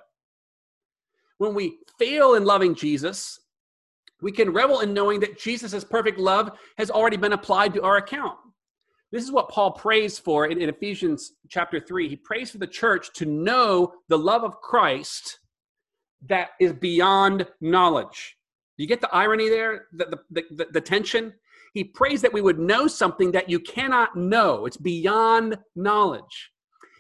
When 1.39 1.55
we 1.55 1.79
fail 1.99 2.35
in 2.35 2.45
loving 2.45 2.75
Jesus, 2.75 3.39
we 4.23 4.33
can 4.33 4.53
revel 4.53 4.81
in 4.81 4.95
knowing 4.95 5.21
that 5.21 5.39
Jesus' 5.39 5.85
perfect 5.85 6.19
love 6.19 6.53
has 6.79 6.91
already 6.91 7.17
been 7.17 7.33
applied 7.33 7.75
to 7.75 7.83
our 7.83 7.97
account. 7.97 8.39
This 9.11 9.25
is 9.25 9.33
what 9.33 9.51
Paul 9.51 9.73
prays 9.73 10.19
for 10.19 10.47
in, 10.47 10.61
in, 10.61 10.71
Ephesians 10.71 11.33
chapter 11.51 11.79
3. 11.79 12.09
He 12.09 12.17
prays 12.17 12.51
for 12.51 12.59
the 12.59 12.67
church 12.67 13.13
to 13.17 13.27
know 13.27 13.93
the 14.09 14.17
love 14.17 14.43
of 14.43 14.61
Christ 14.63 15.39
that 16.29 16.51
is 16.61 16.73
beyond 16.73 17.47
knowledge. 17.61 18.37
You 18.79 18.87
get 18.87 19.03
the 19.03 19.15
irony 19.15 19.51
there, 19.51 19.87
the, 19.93 20.19
the, 20.31 20.45
the, 20.51 20.67
the 20.73 20.81
tension? 20.81 21.35
He 21.73 21.85
prays 21.85 22.21
that 22.23 22.33
we 22.33 22.43
would 22.43 22.59
know 22.59 22.87
something 22.87 23.33
that 23.33 23.49
you 23.49 23.59
cannot 23.59 24.17
know, 24.17 24.67
it's 24.67 24.77
beyond 24.77 25.57
knowledge. 25.75 26.51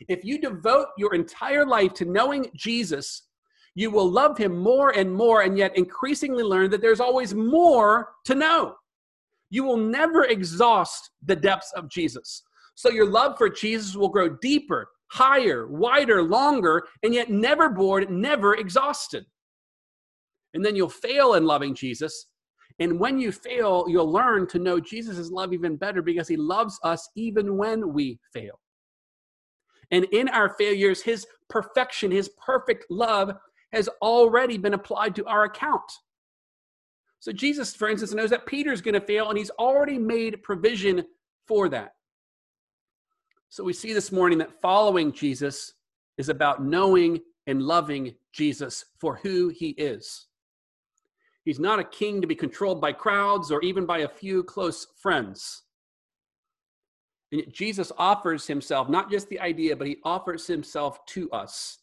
If 0.08 0.24
you 0.24 0.38
devote 0.38 0.88
your 0.96 1.14
entire 1.14 1.66
life 1.66 1.92
to 1.94 2.04
knowing 2.04 2.50
Jesus, 2.56 3.28
you 3.74 3.90
will 3.90 4.11
love 4.11 4.37
him 4.37 4.58
more 4.58 4.90
and 4.90 5.12
more, 5.12 5.42
and 5.42 5.56
yet 5.56 5.76
increasingly 5.76 6.42
learn 6.42 6.70
that 6.70 6.80
there's 6.80 7.00
always 7.00 7.35
more 7.35 8.08
to 8.24 8.35
know. 8.35 8.74
You 9.50 9.64
will 9.64 9.76
never 9.76 10.24
exhaust 10.24 11.11
the 11.24 11.37
depths 11.37 11.72
of 11.72 11.90
Jesus. 11.90 12.42
So 12.74 12.90
your 12.90 13.08
love 13.08 13.37
for 13.37 13.48
Jesus 13.50 13.94
will 13.94 14.08
grow 14.08 14.30
deeper, 14.40 14.88
higher, 15.11 15.66
wider, 15.66 16.22
longer, 16.22 16.85
and 17.02 17.14
yet 17.14 17.30
never 17.30 17.68
bored, 17.68 18.11
never 18.11 18.54
exhausted. 18.54 19.26
And 20.54 20.64
then 20.64 20.74
you'll 20.74 20.88
fail 20.88 21.35
in 21.35 21.44
loving 21.44 21.74
Jesus. 21.74 22.28
And 22.78 22.98
when 22.98 23.18
you 23.18 23.32
fail, 23.32 23.87
you'll 23.88 24.11
learn 24.11 24.46
to 24.48 24.58
know 24.58 24.80
Jesus' 24.80 25.30
love 25.30 25.52
even 25.52 25.76
better 25.76 26.02
because 26.02 26.28
he 26.28 26.37
loves 26.37 26.78
us 26.82 27.08
even 27.14 27.56
when 27.56 27.92
we 27.92 28.18
fail. 28.32 28.58
And 29.90 30.04
in 30.06 30.28
our 30.28 30.54
failures, 30.56 31.02
his 31.02 31.26
perfection, 31.48 32.11
his 32.11 32.30
perfect 32.44 32.87
love 32.90 33.35
has 33.72 33.88
already 34.00 34.56
been 34.56 34.74
applied 34.74 35.14
to 35.16 35.26
our 35.26 35.44
account. 35.44 35.90
So 37.20 37.30
Jesus, 37.30 37.76
for 37.76 37.88
instance, 37.88 38.12
knows 38.12 38.30
that 38.30 38.46
Peter's 38.46 38.80
going 38.80 38.94
to 38.94 39.00
fail, 39.00 39.28
and 39.28 39.38
he's 39.38 39.50
already 39.50 39.98
made 39.98 40.42
provision 40.42 41.04
for 41.46 41.68
that. 41.68 41.92
So 43.48 43.62
we 43.62 43.74
see 43.74 43.92
this 43.92 44.11
morning 44.11 44.38
that 44.38 44.61
following 44.61 45.12
Jesus 45.12 45.74
is 46.16 46.30
about 46.30 46.64
knowing 46.64 47.20
and 47.46 47.62
loving 47.62 48.14
Jesus 48.32 48.87
for 48.98 49.16
who 49.16 49.50
he 49.50 49.70
is. 49.70 50.26
He's 51.44 51.59
not 51.59 51.78
a 51.78 51.85
king 51.85 52.20
to 52.20 52.26
be 52.26 52.35
controlled 52.35 52.81
by 52.81 52.92
crowds 52.92 53.50
or 53.50 53.61
even 53.62 53.85
by 53.85 53.98
a 53.98 54.09
few 54.09 54.44
close 54.44 54.87
friends. 55.00 55.62
And 57.33 57.44
Jesus 57.52 57.90
offers 57.98 58.46
himself, 58.46 58.88
not 58.88 59.11
just 59.11 59.28
the 59.28 59.40
idea, 59.40 59.74
but 59.74 59.87
he 59.87 59.96
offers 60.05 60.46
himself 60.46 61.05
to 61.07 61.31
us. 61.31 61.78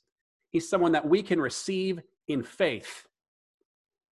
He's 0.52 0.70
someone 0.70 0.94
that 0.94 1.08
we 1.08 1.22
can 1.22 1.42
receive 1.42 2.00
in 2.28 2.44
faith 2.44 3.08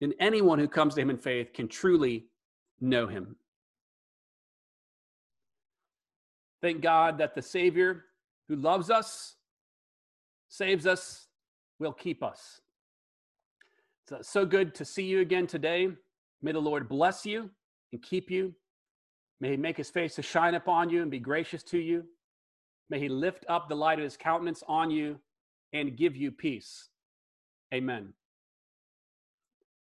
and 0.01 0.15
anyone 0.21 0.59
who 0.59 0.69
comes 0.69 0.95
to 0.95 1.01
him 1.01 1.11
in 1.11 1.19
faith 1.19 1.53
can 1.55 1.69
truly 1.69 2.27
know 2.81 3.07
him. 3.07 3.37
Thank 6.63 6.81
God 6.81 7.19
that 7.19 7.35
the 7.35 7.43
Savior 7.43 8.05
who 8.49 8.57
loves 8.57 8.91
us, 8.91 9.37
saves 10.49 10.87
us, 10.87 11.27
will 11.79 11.93
keep 11.93 12.23
us. 12.23 12.61
It's 14.13 14.31
so 14.31 14.47
good 14.47 14.75
to 14.77 14.85
see 14.85 15.05
you 15.05 15.21
again 15.21 15.47
today. 15.47 15.89
May 16.43 16.53
the 16.53 16.61
Lord 16.61 16.89
bless 16.89 17.27
you 17.27 17.51
and 17.93 18.03
keep 18.03 18.31
you. 18.31 18.55
May 19.41 19.51
he 19.51 19.57
make 19.57 19.77
his 19.77 19.91
face 19.91 20.15
to 20.15 20.23
shine 20.23 20.55
upon 20.55 20.91
you 20.91 21.03
and 21.03 21.11
be 21.11 21.19
gracious 21.19 21.63
to 21.65 21.79
you. 21.79 22.05
May 22.89 23.01
he 23.01 23.09
lift 23.09 23.45
up 23.49 23.69
the 23.69 23.75
light 23.75 23.99
of 23.99 24.05
his 24.05 24.17
countenance 24.17 24.63
on 24.69 24.91
you 24.91 25.19
and 25.73 25.97
give 25.97 26.17
you 26.17 26.31
peace. 26.31 26.89
Amen. 27.75 28.13